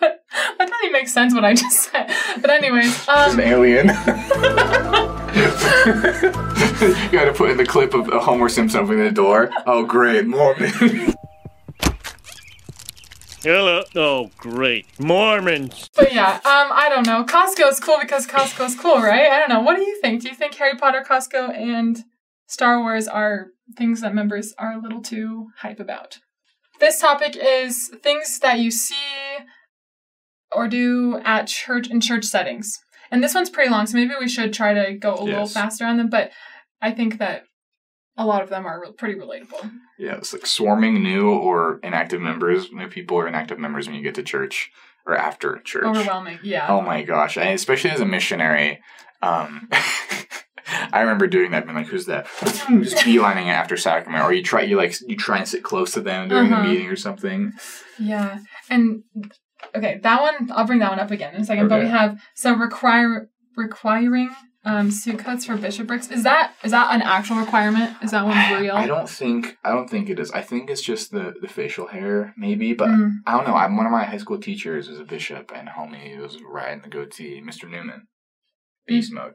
But 0.00 0.24
that 0.32 0.58
doesn't 0.58 0.76
even 0.82 0.92
make 0.92 1.06
sense 1.06 1.32
what 1.32 1.44
I 1.44 1.54
just 1.54 1.88
said. 1.90 2.12
But 2.40 2.50
anyways, 2.50 3.08
um, 3.08 3.38
an 3.38 3.46
alien. 3.46 3.90
you 5.34 7.10
gotta 7.10 7.32
put 7.34 7.50
in 7.50 7.56
the 7.56 7.66
clip 7.66 7.92
of 7.92 8.06
Homer 8.06 8.48
Simpson 8.48 8.80
opening 8.80 9.04
the 9.04 9.10
door. 9.10 9.50
Oh, 9.66 9.84
great, 9.84 10.26
Mormon. 10.26 10.70
Hello. 13.42 13.82
Oh, 13.94 14.30
great. 14.38 14.86
Mormons. 14.98 15.90
But 15.94 16.14
yeah, 16.14 16.36
um, 16.36 16.70
I 16.72 16.88
don't 16.88 17.06
know. 17.06 17.24
Costco 17.24 17.68
is 17.68 17.80
cool 17.80 17.98
because 18.00 18.26
Costco 18.26 18.64
is 18.64 18.74
cool, 18.74 18.96
right? 18.96 19.30
I 19.30 19.38
don't 19.40 19.50
know. 19.50 19.60
What 19.60 19.76
do 19.76 19.82
you 19.82 20.00
think? 20.00 20.22
Do 20.22 20.28
you 20.28 20.34
think 20.34 20.54
Harry 20.54 20.76
Potter, 20.76 21.04
Costco, 21.06 21.54
and 21.54 22.04
Star 22.46 22.80
Wars 22.80 23.06
are 23.06 23.48
things 23.76 24.00
that 24.00 24.14
members 24.14 24.54
are 24.56 24.72
a 24.72 24.80
little 24.80 25.02
too 25.02 25.48
hype 25.58 25.80
about? 25.80 26.20
This 26.80 27.00
topic 27.00 27.36
is 27.36 27.90
things 28.02 28.38
that 28.38 28.60
you 28.60 28.70
see 28.70 28.94
or 30.52 30.68
do 30.68 31.20
at 31.24 31.46
church 31.46 31.90
in 31.90 32.00
church 32.00 32.24
settings. 32.24 32.78
And 33.14 33.22
this 33.22 33.32
one's 33.34 33.48
pretty 33.48 33.70
long, 33.70 33.86
so 33.86 33.96
maybe 33.96 34.12
we 34.18 34.28
should 34.28 34.52
try 34.52 34.74
to 34.74 34.94
go 34.94 35.14
a 35.14 35.22
little 35.22 35.46
faster 35.46 35.84
on 35.86 35.96
them. 35.98 36.10
But 36.10 36.32
I 36.82 36.90
think 36.90 37.18
that 37.18 37.44
a 38.16 38.26
lot 38.26 38.42
of 38.42 38.48
them 38.50 38.66
are 38.66 38.80
re- 38.80 38.92
pretty 38.92 39.14
relatable. 39.14 39.70
yeah, 39.98 40.16
it's 40.16 40.32
like 40.32 40.46
swarming 40.46 41.00
new 41.02 41.30
or 41.30 41.78
inactive 41.84 42.20
members. 42.20 42.72
New 42.72 42.88
people 42.88 43.16
or 43.16 43.28
inactive 43.28 43.58
members 43.60 43.86
when 43.86 43.94
you 43.96 44.02
get 44.02 44.16
to 44.16 44.22
church 44.24 44.70
or 45.06 45.16
after 45.16 45.58
church. 45.60 45.84
Overwhelming, 45.84 46.40
yeah. 46.42 46.66
Oh 46.68 46.80
my 46.80 47.02
gosh! 47.02 47.36
And 47.38 47.50
especially 47.50 47.90
as 47.90 48.00
a 48.00 48.04
missionary, 48.06 48.80
um, 49.22 49.68
I 50.92 51.00
remember 51.02 51.26
doing 51.26 51.50
that. 51.52 51.64
Being 51.66 51.76
like, 51.76 51.86
"Who's 51.86 52.06
that?" 52.06 52.26
Just 52.40 52.96
beelining 52.98 53.46
it 53.46 53.50
after 53.50 53.76
sacrament, 53.76 54.24
or 54.24 54.32
you 54.32 54.42
try 54.42 54.62
you 54.62 54.76
like 54.76 54.94
you 55.06 55.16
try 55.16 55.38
and 55.38 55.48
sit 55.48 55.62
close 55.62 55.92
to 55.92 56.00
them 56.00 56.28
during 56.28 56.52
Uh-huh. 56.52 56.62
the 56.62 56.68
meeting 56.68 56.88
or 56.88 56.96
something. 56.96 57.52
Yeah. 57.98 58.38
And 58.70 59.02
okay, 59.74 60.00
that 60.02 60.20
one 60.20 60.50
I'll 60.52 60.66
bring 60.66 60.78
that 60.80 60.90
one 60.90 61.00
up 61.00 61.10
again 61.10 61.34
in 61.34 61.42
a 61.42 61.44
second. 61.44 61.68
But 61.68 61.80
we 61.80 61.88
have 61.88 62.20
so 62.34 62.54
require 62.54 63.28
requiring 63.56 64.30
um 64.66 64.90
suit 64.90 65.18
coats 65.18 65.44
for 65.44 65.56
bishoprics. 65.56 66.10
Is 66.10 66.22
that 66.24 66.54
is 66.64 66.70
that 66.70 66.94
an 66.94 67.02
actual 67.02 67.36
requirement? 67.36 67.96
Is 68.02 68.12
that 68.12 68.24
one 68.24 68.36
real? 68.60 68.74
I 68.74 68.86
don't 68.86 69.08
think 69.08 69.56
I 69.64 69.70
don't 69.70 69.88
think 69.88 70.08
it 70.08 70.18
is. 70.18 70.30
I 70.32 70.40
think 70.42 70.70
it's 70.70 70.82
just 70.82 71.10
the 71.10 71.34
the 71.40 71.48
facial 71.48 71.88
hair, 71.88 72.32
maybe. 72.36 72.72
But 72.72 72.88
Mm. 72.88 73.10
I 73.26 73.32
don't 73.36 73.46
know. 73.46 73.54
I'm 73.54 73.76
one 73.76 73.86
of 73.86 73.92
my 73.92 74.04
high 74.04 74.18
school 74.18 74.38
teachers 74.38 74.88
was 74.88 74.98
a 75.00 75.04
bishop, 75.04 75.52
and 75.54 75.68
homie 75.68 76.18
was 76.18 76.38
riding 76.42 76.82
the 76.82 76.88
goatee, 76.88 77.42
Mr. 77.42 77.68
Newman, 77.70 78.06
beast 78.86 79.12
mode. 79.12 79.34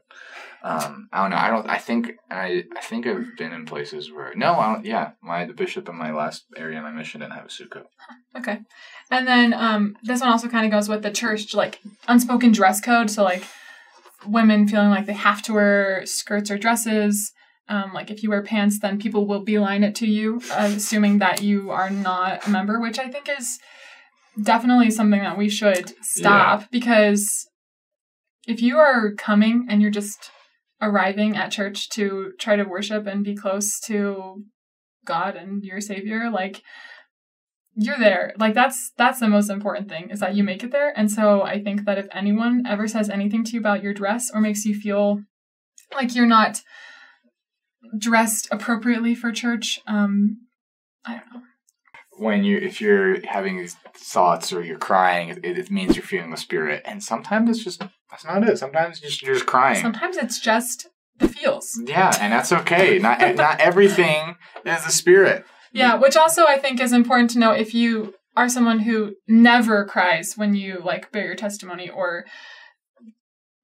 Um, 0.62 1.08
I 1.12 1.22
don't 1.22 1.30
know. 1.30 1.36
I 1.36 1.48
don't. 1.48 1.68
I 1.68 1.78
think 1.78 2.12
I 2.30 2.64
I 2.76 2.80
think 2.80 3.06
I've 3.06 3.36
been 3.36 3.52
in 3.52 3.64
places 3.64 4.12
where 4.12 4.34
no. 4.34 4.54
I 4.54 4.74
don't. 4.74 4.84
Yeah, 4.84 5.12
my 5.22 5.46
the 5.46 5.54
bishop 5.54 5.88
in 5.88 5.96
my 5.96 6.12
last 6.12 6.44
area 6.56 6.78
in 6.78 6.84
my 6.84 6.90
mission 6.90 7.20
didn't 7.20 7.32
have 7.32 7.46
a 7.46 7.50
suit 7.50 7.70
coat. 7.70 7.86
Okay. 8.36 8.60
And 9.10 9.26
then 9.26 9.54
um 9.54 9.96
this 10.02 10.20
one 10.20 10.30
also 10.30 10.48
kind 10.48 10.66
of 10.66 10.72
goes 10.72 10.88
with 10.88 11.02
the 11.02 11.10
church 11.10 11.54
like 11.54 11.80
unspoken 12.06 12.52
dress 12.52 12.80
code. 12.80 13.10
So 13.10 13.24
like 13.24 13.44
women 14.26 14.68
feeling 14.68 14.90
like 14.90 15.06
they 15.06 15.14
have 15.14 15.42
to 15.42 15.54
wear 15.54 16.04
skirts 16.04 16.50
or 16.50 16.58
dresses. 16.58 17.32
Um, 17.68 17.92
like 17.94 18.10
if 18.10 18.22
you 18.22 18.30
wear 18.30 18.42
pants, 18.42 18.80
then 18.80 18.98
people 18.98 19.26
will 19.26 19.44
beeline 19.44 19.84
it 19.84 19.94
to 19.96 20.06
you, 20.06 20.42
uh, 20.50 20.72
assuming 20.74 21.20
that 21.20 21.40
you 21.40 21.70
are 21.70 21.88
not 21.88 22.44
a 22.44 22.50
member, 22.50 22.80
which 22.80 22.98
I 22.98 23.08
think 23.08 23.28
is 23.28 23.60
definitely 24.42 24.90
something 24.90 25.20
that 25.20 25.38
we 25.38 25.48
should 25.48 25.94
stop 26.04 26.70
because 26.72 27.46
if 28.46 28.62
you 28.62 28.78
are 28.78 29.12
coming 29.14 29.66
and 29.68 29.82
you're 29.82 29.90
just 29.90 30.30
arriving 30.80 31.36
at 31.36 31.50
church 31.50 31.88
to 31.90 32.32
try 32.38 32.56
to 32.56 32.64
worship 32.64 33.06
and 33.06 33.24
be 33.24 33.36
close 33.36 33.78
to 33.80 34.44
God 35.04 35.36
and 35.36 35.62
your 35.62 35.80
Savior, 35.80 36.30
like 36.30 36.62
you're 37.74 37.98
there. 37.98 38.32
Like 38.38 38.54
that's 38.54 38.92
that's 38.96 39.20
the 39.20 39.28
most 39.28 39.50
important 39.50 39.88
thing 39.88 40.10
is 40.10 40.20
that 40.20 40.34
you 40.34 40.42
make 40.42 40.62
it 40.62 40.72
there. 40.72 40.92
And 40.96 41.10
so 41.10 41.42
I 41.42 41.62
think 41.62 41.84
that 41.84 41.98
if 41.98 42.06
anyone 42.12 42.64
ever 42.66 42.88
says 42.88 43.08
anything 43.08 43.44
to 43.44 43.52
you 43.52 43.60
about 43.60 43.82
your 43.82 43.94
dress 43.94 44.30
or 44.32 44.40
makes 44.40 44.64
you 44.64 44.74
feel 44.74 45.22
like 45.94 46.14
you're 46.14 46.26
not 46.26 46.62
dressed 47.96 48.48
appropriately 48.50 49.14
for 49.14 49.32
church, 49.32 49.80
um, 49.86 50.46
I 51.04 51.14
don't 51.14 51.32
know. 51.32 51.42
When 52.20 52.44
you 52.44 52.58
if 52.58 52.80
you're 52.80 53.24
having 53.26 53.58
these 53.58 53.76
thoughts 53.94 54.52
or 54.52 54.62
you're 54.62 54.78
crying, 54.78 55.30
it, 55.30 55.44
it 55.44 55.70
means 55.70 55.96
you're 55.96 56.04
feeling 56.04 56.30
the 56.30 56.36
spirit. 56.36 56.82
And 56.84 57.02
sometimes 57.02 57.48
it's 57.48 57.64
just 57.64 57.82
that's 58.10 58.24
not 58.24 58.46
it. 58.48 58.58
Sometimes 58.58 59.00
just 59.00 59.22
you're 59.22 59.34
just 59.34 59.46
crying. 59.46 59.80
Sometimes 59.80 60.16
it's 60.16 60.38
just 60.38 60.88
the 61.18 61.28
feels. 61.28 61.80
Yeah, 61.84 62.14
and 62.20 62.32
that's 62.32 62.52
okay. 62.52 62.98
Not 62.98 63.22
eh, 63.22 63.32
not 63.32 63.60
everything 63.60 64.36
is 64.64 64.84
the 64.84 64.92
spirit. 64.92 65.46
Yeah, 65.72 65.94
which 65.94 66.16
also 66.16 66.46
I 66.46 66.58
think 66.58 66.80
is 66.80 66.92
important 66.92 67.30
to 67.30 67.38
know 67.38 67.52
if 67.52 67.74
you 67.74 68.14
are 68.36 68.48
someone 68.48 68.80
who 68.80 69.14
never 69.26 69.84
cries 69.84 70.34
when 70.36 70.54
you 70.54 70.80
like 70.84 71.12
bear 71.12 71.26
your 71.26 71.34
testimony 71.36 71.88
or 71.88 72.26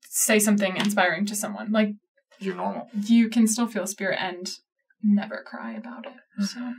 say 0.08 0.38
something 0.38 0.76
inspiring 0.76 1.26
to 1.26 1.34
someone. 1.34 1.72
Like 1.72 1.90
You're 2.38 2.54
normal. 2.54 2.88
you 2.94 3.28
can 3.28 3.46
still 3.46 3.66
feel 3.66 3.86
spirit 3.86 4.18
and 4.20 4.50
never 5.02 5.44
cry 5.46 5.72
about 5.72 6.06
it. 6.06 6.12
Mm-hmm. 6.40 6.44
So 6.44 6.74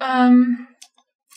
um 0.00 0.68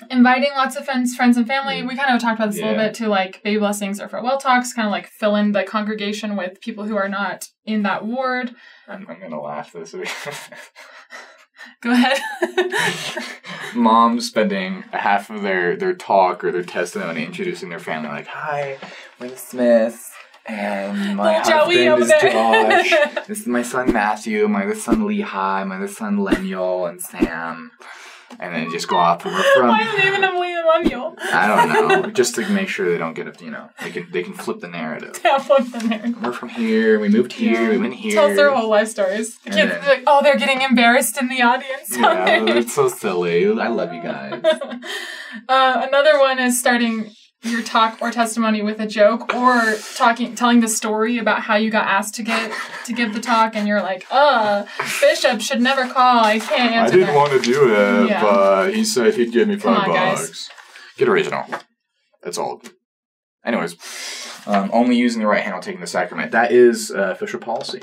inviting 0.09 0.51
lots 0.55 0.75
of 0.75 0.85
friends 0.85 1.15
friends 1.15 1.37
and 1.37 1.47
family. 1.47 1.83
We 1.83 1.95
kind 1.95 2.13
of 2.13 2.21
talked 2.21 2.39
about 2.39 2.51
this 2.51 2.59
a 2.59 2.65
little 2.65 2.77
bit 2.77 2.93
to 2.95 3.07
like 3.07 3.41
baby 3.43 3.59
blessings 3.59 3.99
or 3.99 4.07
farewell 4.07 4.37
talks, 4.37 4.73
kind 4.73 4.87
of 4.87 4.91
like 4.91 5.07
fill 5.07 5.35
in 5.35 5.51
the 5.51 5.63
congregation 5.63 6.35
with 6.35 6.61
people 6.61 6.85
who 6.85 6.95
are 6.95 7.09
not 7.09 7.47
in 7.65 7.83
that 7.83 8.05
ward. 8.05 8.53
I'm, 8.87 9.07
I'm 9.09 9.19
gonna 9.19 9.41
laugh 9.41 9.73
this 9.73 9.93
week. 9.93 10.09
Go 11.81 11.91
ahead. 11.91 12.19
Moms 13.75 14.27
spending 14.27 14.83
half 14.91 15.29
of 15.29 15.41
their 15.41 15.75
their 15.75 15.93
talk 15.93 16.43
or 16.43 16.51
their 16.51 16.63
testimony 16.63 17.25
introducing 17.25 17.69
their 17.69 17.79
family, 17.79 18.09
like, 18.09 18.27
"Hi, 18.27 18.77
we're 19.19 19.29
the 19.29 19.37
Smiths, 19.37 20.11
and 20.45 21.17
my 21.17 21.37
Little 21.39 21.51
Joey 21.51 21.85
husband 21.85 21.89
over 21.89 22.01
is 22.01 22.07
there." 22.07 22.31
Josh. 22.31 23.25
this 23.27 23.41
is 23.41 23.47
my 23.47 23.63
son 23.63 23.91
Matthew, 23.91 24.47
my 24.47 24.63
other 24.63 24.75
son 24.75 24.99
Lehi, 24.99 25.67
my 25.67 25.75
other 25.75 25.87
son 25.87 26.17
Lemuel, 26.17 26.85
and 26.85 27.01
Sam." 27.01 27.71
And 28.39 28.53
then 28.53 28.71
just 28.71 28.87
go 28.87 28.97
off 28.97 29.25
and 29.25 29.33
we're 29.33 29.53
from. 29.53 29.67
Why 29.69 29.83
naming 29.97 30.21
him 30.21 30.35
William 30.35 30.57
I 30.67 31.47
don't 31.47 31.87
know, 32.03 32.11
just 32.11 32.35
to 32.35 32.47
make 32.49 32.67
sure 32.67 32.89
they 32.89 32.97
don't 32.97 33.13
get 33.13 33.27
it. 33.27 33.41
You 33.41 33.51
know, 33.51 33.69
they 33.81 33.91
can 33.91 34.07
they 34.11 34.23
can 34.23 34.33
flip 34.33 34.59
the 34.59 34.67
narrative. 34.67 35.19
Yeah, 35.27 35.39
flip 35.39 35.65
them 35.71 35.89
there. 35.89 36.13
We're 36.21 36.31
from 36.31 36.49
here. 36.49 36.99
We 36.99 37.09
moved 37.09 37.33
here. 37.33 37.69
We 37.69 37.77
went 37.77 37.95
here. 37.95 38.13
Tells 38.13 38.35
their 38.35 38.53
whole 38.53 38.69
life 38.69 38.87
stories. 38.87 39.37
The 39.39 39.49
kids 39.49 39.71
then- 39.71 39.83
are 39.83 39.87
like, 39.87 40.03
oh, 40.07 40.21
they're 40.23 40.37
getting 40.37 40.61
embarrassed 40.61 41.17
in 41.17 41.27
the 41.27 41.41
audience. 41.41 41.97
Yeah, 41.97 42.45
it's 42.47 42.73
so 42.73 42.87
silly. 42.87 43.45
I 43.47 43.67
love 43.67 43.93
you 43.93 44.01
guys. 44.01 44.41
uh, 45.49 45.85
another 45.87 46.19
one 46.19 46.39
is 46.39 46.59
starting 46.59 47.11
your 47.43 47.61
talk 47.61 47.99
or 48.01 48.11
testimony 48.11 48.61
with 48.63 48.79
a 48.79 48.87
joke 48.87 49.33
or 49.35 49.75
talking 49.95 50.33
telling 50.35 50.59
the 50.59 50.67
story 50.67 51.17
about 51.19 51.41
how 51.43 51.55
you 51.55 51.69
got 51.69 51.87
asked 51.87 52.15
to 52.15 52.23
get 52.23 52.51
to 52.85 52.93
give 52.93 53.13
the 53.13 53.19
talk 53.19 53.55
and 53.55 53.67
you're 53.67 53.81
like 53.81 54.05
uh 54.09 54.65
bishop 54.99 55.39
should 55.39 55.61
never 55.61 55.87
call 55.87 56.23
i 56.25 56.39
can't 56.39 56.73
answer 56.73 56.95
I 56.95 56.97
didn't 56.97 57.07
that." 57.13 57.15
want 57.15 57.31
to 57.33 57.39
do 57.39 57.71
it, 57.73 58.09
Yeah. 58.09 58.21
but 58.23 58.73
he 58.73 58.83
said 58.83 59.13
he'd 59.13 59.31
give 59.31 59.47
me 59.47 59.55
five 59.57 59.87
on, 59.87 59.95
guys. 59.95 60.25
bucks. 60.27 60.49
Get 60.97 61.07
original. 61.07 61.45
That's 62.23 62.39
all. 62.39 62.59
Anyways, 63.45 63.75
um, 64.47 64.71
only 64.73 64.95
using 64.95 65.21
the 65.21 65.27
right 65.27 65.41
hand 65.41 65.53
while 65.53 65.61
taking 65.61 65.79
the 65.79 65.85
sacrament. 65.87 66.31
That 66.31 66.51
is 66.51 66.89
uh, 66.91 67.11
official 67.11 67.39
policy. 67.39 67.81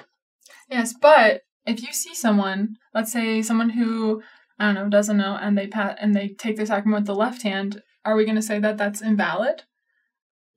yes 0.69 0.93
but 1.01 1.43
if 1.65 1.81
you 1.81 1.93
see 1.93 2.15
someone 2.15 2.75
let's 2.93 3.13
say 3.13 3.41
someone 3.41 3.71
who 3.71 4.21
i 4.59 4.65
don't 4.67 4.75
know 4.75 4.89
doesn't 4.89 5.17
know 5.17 5.39
and 5.41 5.57
they 5.57 5.67
pat 5.69 5.97
and 6.01 6.15
they 6.15 6.29
take 6.29 6.57
the 6.57 6.67
sacrament 6.67 7.03
with 7.03 7.07
the 7.07 7.15
left 7.15 7.43
hand 7.43 7.81
are 8.05 8.17
we 8.17 8.25
going 8.25 8.37
to 8.37 8.43
say 8.43 8.59
that 8.59 8.77
that's 8.77 9.01
invalid 9.03 9.63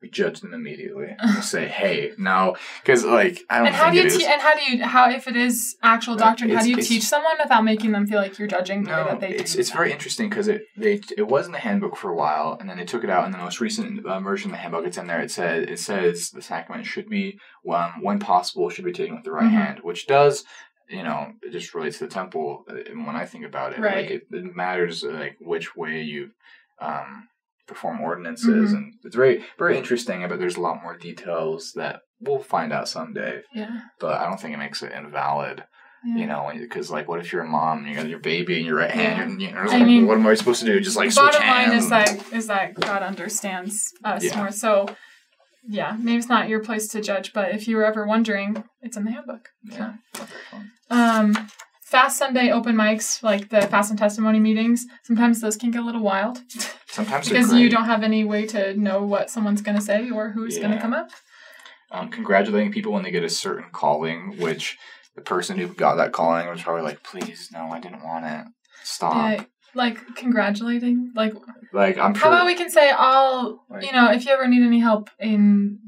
We 0.01 0.09
judge 0.09 0.41
them 0.41 0.53
immediately. 0.53 1.15
We 1.35 1.41
say, 1.41 1.67
hey, 1.67 2.11
no, 2.19 2.55
because 2.81 3.03
like 3.03 3.39
I 3.49 3.57
don't 3.57 3.67
and 3.67 3.75
how 3.75 3.89
do 3.89 3.97
you 3.97 4.09
te- 4.09 4.25
and 4.25 4.41
how 4.41 4.53
do 4.55 4.61
you 4.71 4.83
how 4.85 5.09
if 5.09 5.27
it 5.27 5.35
is 5.35 5.75
actual 5.81 6.15
doctrine 6.15 6.51
how 6.51 6.61
do 6.61 6.69
you 6.69 6.75
teach 6.75 7.03
someone 7.03 7.37
without 7.43 7.63
making 7.63 7.91
them 7.93 8.05
feel 8.05 8.19
like 8.21 8.37
you're 8.37 8.47
judging 8.47 8.83
the 8.83 8.91
way 8.91 8.95
No, 8.97 9.05
that 9.05 9.19
they 9.21 9.29
it's 9.29 9.53
do 9.53 9.59
it's 9.59 9.71
very 9.71 9.91
interesting 9.91 10.29
because 10.29 10.47
it 10.47 10.61
they 10.77 11.01
it 11.17 11.27
was 11.27 11.47
in 11.47 11.51
the 11.51 11.57
handbook 11.67 11.95
for 11.97 12.09
a 12.11 12.15
while, 12.15 12.57
and 12.59 12.69
then 12.69 12.77
they 12.77 12.85
took 12.85 13.03
it 13.03 13.09
out. 13.09 13.25
In 13.25 13.31
the 13.31 13.37
most 13.47 13.59
recent 13.59 14.05
uh, 14.05 14.19
version 14.19 14.51
of 14.51 14.55
the 14.55 14.61
handbook, 14.61 14.85
it's 14.85 14.97
in 14.99 15.07
there. 15.07 15.21
It 15.21 15.31
says 15.31 15.65
it 15.67 15.79
says 15.79 16.29
the 16.29 16.43
sacrament 16.43 16.85
should 16.85 17.09
be 17.09 17.39
um, 17.73 17.93
when 18.03 18.19
possible 18.19 18.69
should 18.69 18.85
be 18.85 18.91
taken 19.01 19.15
with 19.15 19.23
the 19.25 19.31
right 19.31 19.51
Mhm. 19.51 19.59
hand, 19.61 19.79
which 19.81 20.05
does 20.05 20.43
you 20.89 21.03
know 21.03 21.33
it 21.41 21.51
just 21.51 21.73
relates 21.73 21.97
to 21.97 22.05
the 22.05 22.11
temple. 22.19 22.65
uh, 22.69 22.75
And 22.89 23.07
when 23.07 23.15
I 23.15 23.25
think 23.25 23.45
about 23.45 23.73
it, 23.73 23.79
Right. 23.79 23.95
like 23.97 24.11
it, 24.11 24.21
it 24.31 24.55
matters 24.55 25.03
uh, 25.03 25.09
like 25.23 25.37
which 25.41 25.75
way 25.75 26.01
you 26.13 26.21
um, 26.79 27.27
perform 27.67 28.01
ordinances, 28.01 28.71
Mhm. 28.73 28.75
and 28.77 28.93
it's 29.03 29.15
very 29.15 29.43
very 29.57 29.77
interesting. 29.77 30.25
But 30.27 30.39
there's 30.39 30.57
a 30.57 30.61
lot 30.61 30.81
more 30.81 30.97
details 30.97 31.73
that 31.75 32.01
we'll 32.19 32.39
find 32.39 32.71
out 32.73 32.87
someday. 32.89 33.41
yeah 33.53 33.81
But 33.99 34.19
I 34.21 34.25
don't 34.25 34.39
think 34.39 34.53
it 34.53 34.57
makes 34.57 34.81
it 34.81 34.91
invalid. 34.91 35.63
Yeah. 36.05 36.15
You 36.21 36.25
know, 36.27 36.51
because 36.53 36.89
like, 36.91 37.07
what 37.07 37.19
if 37.19 37.33
you're 37.33 37.41
a 37.43 37.47
mom 37.47 37.79
and 37.79 37.87
you 37.89 37.95
got 37.95 38.07
your 38.07 38.19
baby 38.19 38.59
in 38.59 38.65
your 38.65 38.77
right 38.77 38.91
hand? 38.91 39.41
You're, 39.41 39.49
you 39.49 39.55
know, 39.55 39.63
like, 39.63 39.85
mean, 39.85 40.07
what 40.07 40.17
am 40.17 40.25
I 40.27 40.35
supposed 40.35 40.59
to 40.61 40.65
do? 40.65 40.79
Just 40.79 40.95
like 40.95 41.09
the 41.09 41.15
switch 41.15 41.33
bottom 41.33 41.47
line 41.47 41.69
hands? 41.71 41.83
is 41.85 41.89
that 41.89 42.33
is 42.33 42.47
that 42.47 42.75
God 42.75 43.01
understands 43.03 43.91
us 44.03 44.23
Yeah. 44.23 44.37
more. 44.37 44.51
So 44.51 44.87
yeah, 45.69 45.97
maybe 45.99 46.17
it's 46.17 46.29
not 46.29 46.47
your 46.47 46.61
place 46.63 46.87
to 46.89 47.01
judge, 47.01 47.33
but 47.33 47.51
if 47.53 47.67
you 47.67 47.75
were 47.75 47.83
ever 47.83 48.05
wondering, 48.07 48.63
it's 48.81 48.95
in 48.95 49.03
the 49.05 49.11
handbook. 49.11 49.49
yeah. 49.63 49.93
Um, 50.89 51.33
Fast 51.87 52.17
Sunday 52.17 52.51
open 52.51 52.75
mics, 52.75 53.23
like 53.23 53.47
the 53.47 53.61
Fast 53.61 53.91
and 53.91 53.97
Testimony 53.97 54.41
meetings, 54.41 54.85
sometimes 55.03 55.39
those 55.39 55.55
can 55.55 55.71
get 55.71 55.81
a 55.81 55.85
little 55.85 56.01
wild 56.01 56.39
Sometimes 56.87 57.29
because 57.29 57.53
you 57.53 57.69
don't 57.69 57.85
have 57.85 58.03
any 58.03 58.25
way 58.25 58.45
to 58.47 58.75
know 58.75 59.03
what 59.05 59.29
someone's 59.29 59.61
going 59.61 59.77
to 59.77 59.81
say 59.81 60.09
or 60.09 60.31
who's 60.31 60.57
going 60.57 60.71
to 60.71 60.79
come 60.79 60.93
up. 60.93 61.09
um, 61.91 62.09
congratulating 62.09 62.73
people 62.73 62.91
when 62.91 63.03
they 63.03 63.11
get 63.11 63.23
a 63.23 63.29
certain 63.29 63.69
calling, 63.71 64.35
which 64.37 64.77
the 65.15 65.21
person 65.21 65.57
who 65.57 65.67
got 65.69 65.95
that 65.95 66.11
calling 66.11 66.49
was 66.49 66.61
probably 66.61 66.81
like, 66.83 67.03
please, 67.03 67.49
no, 67.53 67.69
I 67.71 67.79
didn't 67.79 68.03
want 68.03 68.25
it. 68.25 68.45
Stop. 68.83 69.15
Yeah, 69.15 69.43
like 69.73 69.97
congratulating, 70.15 71.13
like 71.15 71.33
Like, 71.71 71.97
I'm 71.97 72.13
How 72.15 72.19
sure. 72.23 72.27
about 72.33 72.45
we 72.47 72.55
can 72.55 72.69
say, 72.69 72.91
I'll, 72.91 73.63
Like- 73.69 73.85
you 73.85 73.93
know, 73.93 74.11
if 74.11 74.25
you 74.25 74.33
ever 74.33 74.45
need 74.45 74.61
any 74.61 74.79
help 74.79 75.09
in 75.19 75.79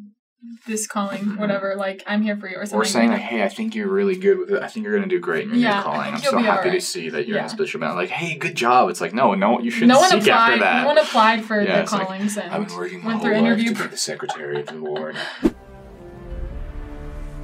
this 0.67 0.87
calling, 0.87 1.37
whatever, 1.37 1.75
like, 1.75 2.03
I'm 2.07 2.21
here 2.21 2.35
for 2.37 2.47
you 2.47 2.57
or 2.57 2.65
something. 2.65 2.79
or 2.79 2.85
saying 2.85 3.09
like, 3.11 3.21
"Hey, 3.21 3.43
I 3.43 3.49
think 3.49 3.75
you're 3.75 3.87
really 3.89 4.15
good 4.15 4.37
with 4.37 4.51
it. 4.51 4.61
I 4.63 4.67
think 4.67 4.83
you're 4.85 4.95
gonna 4.95 5.07
do 5.07 5.19
great 5.19 5.43
in 5.45 5.49
your 5.51 5.59
Yeah, 5.59 5.77
new 5.77 5.83
calling. 5.83 6.13
I'm 6.13 6.17
so 6.19 6.37
be 6.37 6.43
happy 6.43 6.71
to 6.71 6.81
see 6.81 7.09
that 7.09 7.27
you're 7.27 7.37
Yeah. 7.37 7.43
in 7.43 7.47
this 7.49 7.55
bishop." 7.57 7.81
And 7.81 7.95
like, 7.95 8.09
"Hey, 8.09 8.35
good 8.37 8.55
job." 8.55 8.89
It's 8.89 9.01
like, 9.01 9.13
no, 9.13 9.33
no, 9.35 9.59
you 9.59 9.71
shouldn't 9.71 9.89
no 9.91 9.99
one 9.99 10.09
seek 10.09 10.21
applied. 10.21 10.33
after 10.53 10.59
that. 10.59 10.81
No 10.81 10.87
one 10.87 10.97
applied 10.97 11.45
for 11.45 11.61
Yeah, 11.61 11.75
the 11.77 11.81
it's 11.83 11.91
like, 11.93 12.07
callings 12.07 12.37
and 12.37 12.51
I've 12.53 12.67
been 12.67 12.77
working 12.77 12.99
my 13.03 13.07
went 13.15 13.21
whole 13.21 13.31
life 13.43 13.57
to 13.57 13.73
be 13.75 13.87
the 13.87 13.97
secretary 13.97 14.59
of 14.61 14.67
the 14.67 14.75
Lord. 14.75 15.15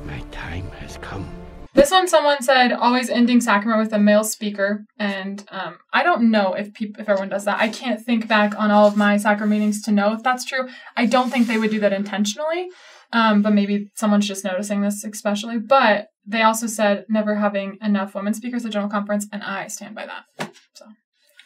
My 0.06 0.20
time 0.32 0.70
has 0.80 0.98
come. 0.98 1.28
This 1.74 1.92
one, 1.92 2.08
someone 2.08 2.42
said, 2.42 2.72
always 2.72 3.10
ending 3.10 3.42
sacrament 3.42 3.80
with 3.84 3.92
a 3.92 4.00
male 4.00 4.24
speaker, 4.24 4.86
and 4.98 5.44
um, 5.52 5.76
I 5.92 6.04
don't 6.04 6.32
know 6.32 6.54
if 6.54 6.74
peop- 6.74 6.98
if 7.00 7.10
everyone 7.10 7.28
does 7.28 7.44
that. 7.46 7.60
I 7.60 7.68
can't 7.68 8.00
think 8.02 8.30
back 8.30 8.58
on 8.58 8.72
all 8.72 8.88
of 8.88 8.96
my 8.96 9.18
sacrament 9.18 9.52
meetings 9.60 9.82
to 9.84 9.92
know 9.92 10.14
if 10.14 10.24
that's 10.24 10.46
true. 10.46 10.70
I 10.96 11.06
don't 11.06 11.30
think 11.30 11.48
they 11.48 11.58
would 11.58 11.72
do 11.72 11.82
that 11.82 11.92
intentionally, 11.92 12.70
um, 13.14 13.42
but 13.42 13.54
maybe 13.54 13.92
someone's 13.96 14.28
just 14.28 14.44
noticing 14.44 14.82
this 14.82 15.04
especially. 15.04 15.58
But 15.58 16.08
they 16.26 16.42
also 16.42 16.68
said 16.68 17.06
never 17.10 17.36
having 17.36 17.78
enough 17.82 18.16
women 18.16 18.34
speakers 18.34 18.66
at 18.66 18.72
general 18.72 18.90
conference, 18.90 19.28
and 19.32 19.44
I 19.44 19.68
stand 19.68 19.96
by 19.96 20.06
that. 20.08 20.52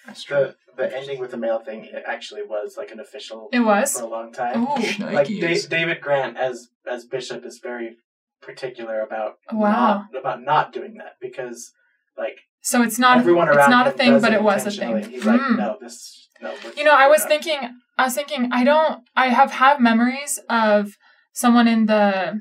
That's 0.06 0.24
true. 0.24 0.38
The 0.38 0.56
the 0.78 0.98
ending 0.98 1.20
with 1.20 1.32
the 1.32 1.38
male 1.38 1.60
thing 1.60 1.84
it 1.84 2.04
actually 2.08 2.42
was 2.44 2.76
like 2.78 2.92
an 2.92 3.00
official. 3.00 3.50
It 3.52 3.60
was? 3.60 3.98
for 3.98 4.04
a 4.06 4.08
long 4.08 4.32
time. 4.32 4.64
Ooh. 4.64 5.06
Like 5.14 5.28
da- 5.28 5.68
David 5.68 6.00
Grant 6.02 6.38
as 6.38 6.70
as 6.90 7.06
bishop 7.06 7.46
is 7.46 7.60
very 7.62 7.98
particular 8.42 9.02
about 9.02 9.36
Wow. 9.52 10.06
not, 10.14 10.20
about 10.20 10.42
not 10.42 10.72
doing 10.72 10.96
that 10.96 11.16
because 11.20 11.74
like 12.18 12.40
So 12.62 12.82
it's 12.82 12.98
not 12.98 13.18
everyone 13.18 13.50
around 13.50 13.60
it's 13.60 13.70
not 13.70 13.88
a 13.88 13.92
thing, 13.92 14.22
but 14.22 14.32
it 14.34 14.42
was 14.42 14.66
a 14.66 14.72
thing. 14.72 15.04
He's 15.10 15.26
like, 15.26 15.42
Hmm. 15.42 15.58
no, 15.58 15.78
this 15.82 16.30
no. 16.42 16.54
You 16.78 16.86
know, 16.86 16.96
I 16.96 17.08
was 17.08 17.20
not." 17.22 17.30
thinking, 17.30 17.60
I 17.98 18.06
was 18.06 18.16
thinking, 18.16 18.50
I 18.54 18.64
don't, 18.64 19.04
I 19.18 19.28
have 19.28 19.52
have 19.52 19.82
memories 19.82 20.40
of 20.50 20.98
someone 21.34 21.68
in 21.68 21.86
the 21.86 22.40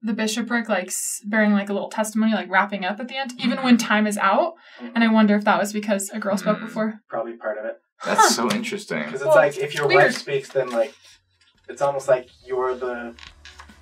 the 0.00 0.12
bishopric 0.12 0.68
like 0.68 0.92
bearing 1.26 1.52
like 1.52 1.68
a 1.68 1.72
little 1.72 1.88
testimony, 1.88 2.32
like 2.32 2.48
wrapping 2.48 2.84
up 2.84 3.00
at 3.00 3.08
the 3.08 3.16
end, 3.16 3.32
even 3.38 3.58
when 3.64 3.76
time 3.76 4.06
is 4.06 4.16
out. 4.18 4.54
And 4.94 5.02
I 5.02 5.08
wonder 5.08 5.34
if 5.34 5.44
that 5.44 5.58
was 5.58 5.72
because 5.72 6.08
a 6.10 6.20
girl 6.20 6.36
spoke 6.36 6.58
Mm. 6.58 6.66
before. 6.66 7.00
probably 7.08 7.32
part 7.32 7.58
of 7.58 7.64
it 7.64 7.80
That's 8.04 8.32
so 8.34 8.48
interesting. 8.50 9.00
because 9.00 9.14
it's 9.22 9.24
Well, 9.26 9.34
like 9.34 9.58
if 9.58 9.74
your 9.74 9.88
weird. 9.88 10.04
wife 10.04 10.16
speaks, 10.18 10.50
then 10.50 10.70
like 10.70 10.94
it's 11.68 11.82
almost 11.82 12.06
like 12.08 12.28
you're 12.46 12.74
the. 12.76 13.14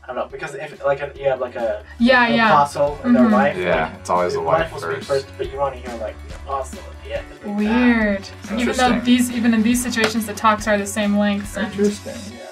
I 0.03 0.07
don't 0.07 0.17
know 0.17 0.27
because 0.31 0.55
if 0.55 0.83
like 0.85 1.01
a, 1.03 1.13
you 1.19 1.29
have 1.29 1.41
like 1.41 1.57
a 1.57 1.85
Yeah, 1.99 2.27
an 2.29 2.35
yeah. 2.37 2.49
apostle 2.51 2.99
and 3.05 3.15
their 3.15 3.25
Mhm. 3.25 3.33
wife, 3.33 3.57
Yeah, 3.59 3.87
like, 3.91 4.01
it's 4.01 4.09
always 4.11 4.33
the 4.35 4.41
wife 4.41 4.73
will 4.73 4.81
speak 4.81 4.91
first. 5.03 5.09
first, 5.09 5.27
but 5.37 5.53
you 5.53 5.59
want 5.59 5.75
to 5.75 5.81
hear 5.81 6.01
like 6.01 6.17
the 6.29 6.35
apostle 6.37 6.79
at 6.79 7.05
the 7.05 7.17
end. 7.19 7.27
Like 7.45 7.59
Weird. 7.59 8.29
Even 8.57 8.77
though 8.77 9.01
these, 9.01 9.31
even 9.33 9.53
in 9.53 9.63
these 9.65 9.83
situations, 9.83 10.25
the 10.27 10.33
talks 10.35 10.67
are 10.69 10.79
the 10.79 10.87
same 10.87 11.19
length 11.19 11.57
and, 11.59 11.67
Interesting. 11.73 12.15
Yeah. 12.39 12.46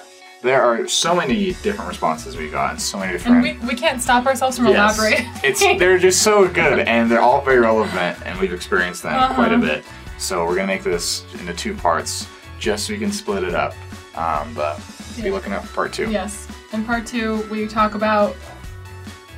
There 0.45 0.63
are 0.63 0.87
so 0.87 1.15
many 1.17 1.55
different 1.63 1.89
responses 1.89 2.37
we 2.37 2.51
got, 2.51 2.73
and 2.73 2.81
so 2.81 2.99
many 2.99 3.13
different. 3.13 3.37
and 3.39 3.45
different. 3.47 3.63
we, 3.65 3.75
we 3.75 3.81
can't 3.81 4.01
stop 4.03 4.27
ourselves 4.27 4.59
from 4.59 4.67
Yes. 4.67 4.99
elaborating. 4.99 5.27
it's 5.43 5.61
they're 5.61 5.99
just 5.99 6.21
so 6.23 6.47
good, 6.47 6.81
and 6.87 7.11
they're 7.11 7.23
all 7.23 7.41
very 7.41 7.61
relevant, 7.61 8.19
and 8.27 8.39
we've 8.39 8.53
experienced 8.53 9.03
them 9.03 9.35
quite 9.35 9.53
a 9.53 9.55
Uh-huh. 9.57 9.65
bit. 9.65 9.85
So 10.19 10.45
we're 10.45 10.55
gonna 10.55 10.67
make 10.67 10.83
this 10.83 11.25
into 11.41 11.55
two 11.55 11.75
parts, 11.75 12.27
just 12.59 12.87
so 12.87 12.93
we 12.93 12.99
can 12.99 13.11
split 13.11 13.43
it 13.43 13.55
up. 13.55 13.75
Um, 14.17 14.53
but 14.55 14.79
be 15.23 15.31
looking 15.31 15.53
out 15.55 15.65
for 15.65 15.75
part 15.75 15.93
two. 15.95 16.11
yes. 16.11 16.47
In 16.75 16.85
part 16.85 17.07
two, 17.07 17.47
we 17.51 17.67
talk 17.67 17.95
about 17.95 18.37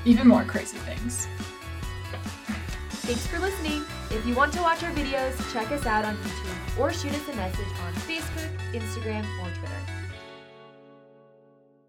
even 0.04 0.26
more 0.26 0.42
crazy 0.42 0.76
things. 0.78 1.28
Thanks 3.06 3.24
for 3.28 3.38
listening. 3.38 3.84
If 4.10 4.26
you 4.26 4.34
want 4.34 4.52
to 4.54 4.60
watch 4.60 4.82
our 4.82 4.90
videos, 4.90 5.34
check 5.52 5.70
us 5.70 5.86
out 5.86 6.04
on 6.04 6.16
YouTube 6.16 6.80
or 6.80 6.92
shoot 6.92 7.12
us 7.12 7.28
a 7.32 7.36
message 7.36 7.66
on 7.86 7.92
Facebook, 7.94 8.50
Instagram, 8.72 9.24
or 9.40 9.48
Twitter. 9.58 9.95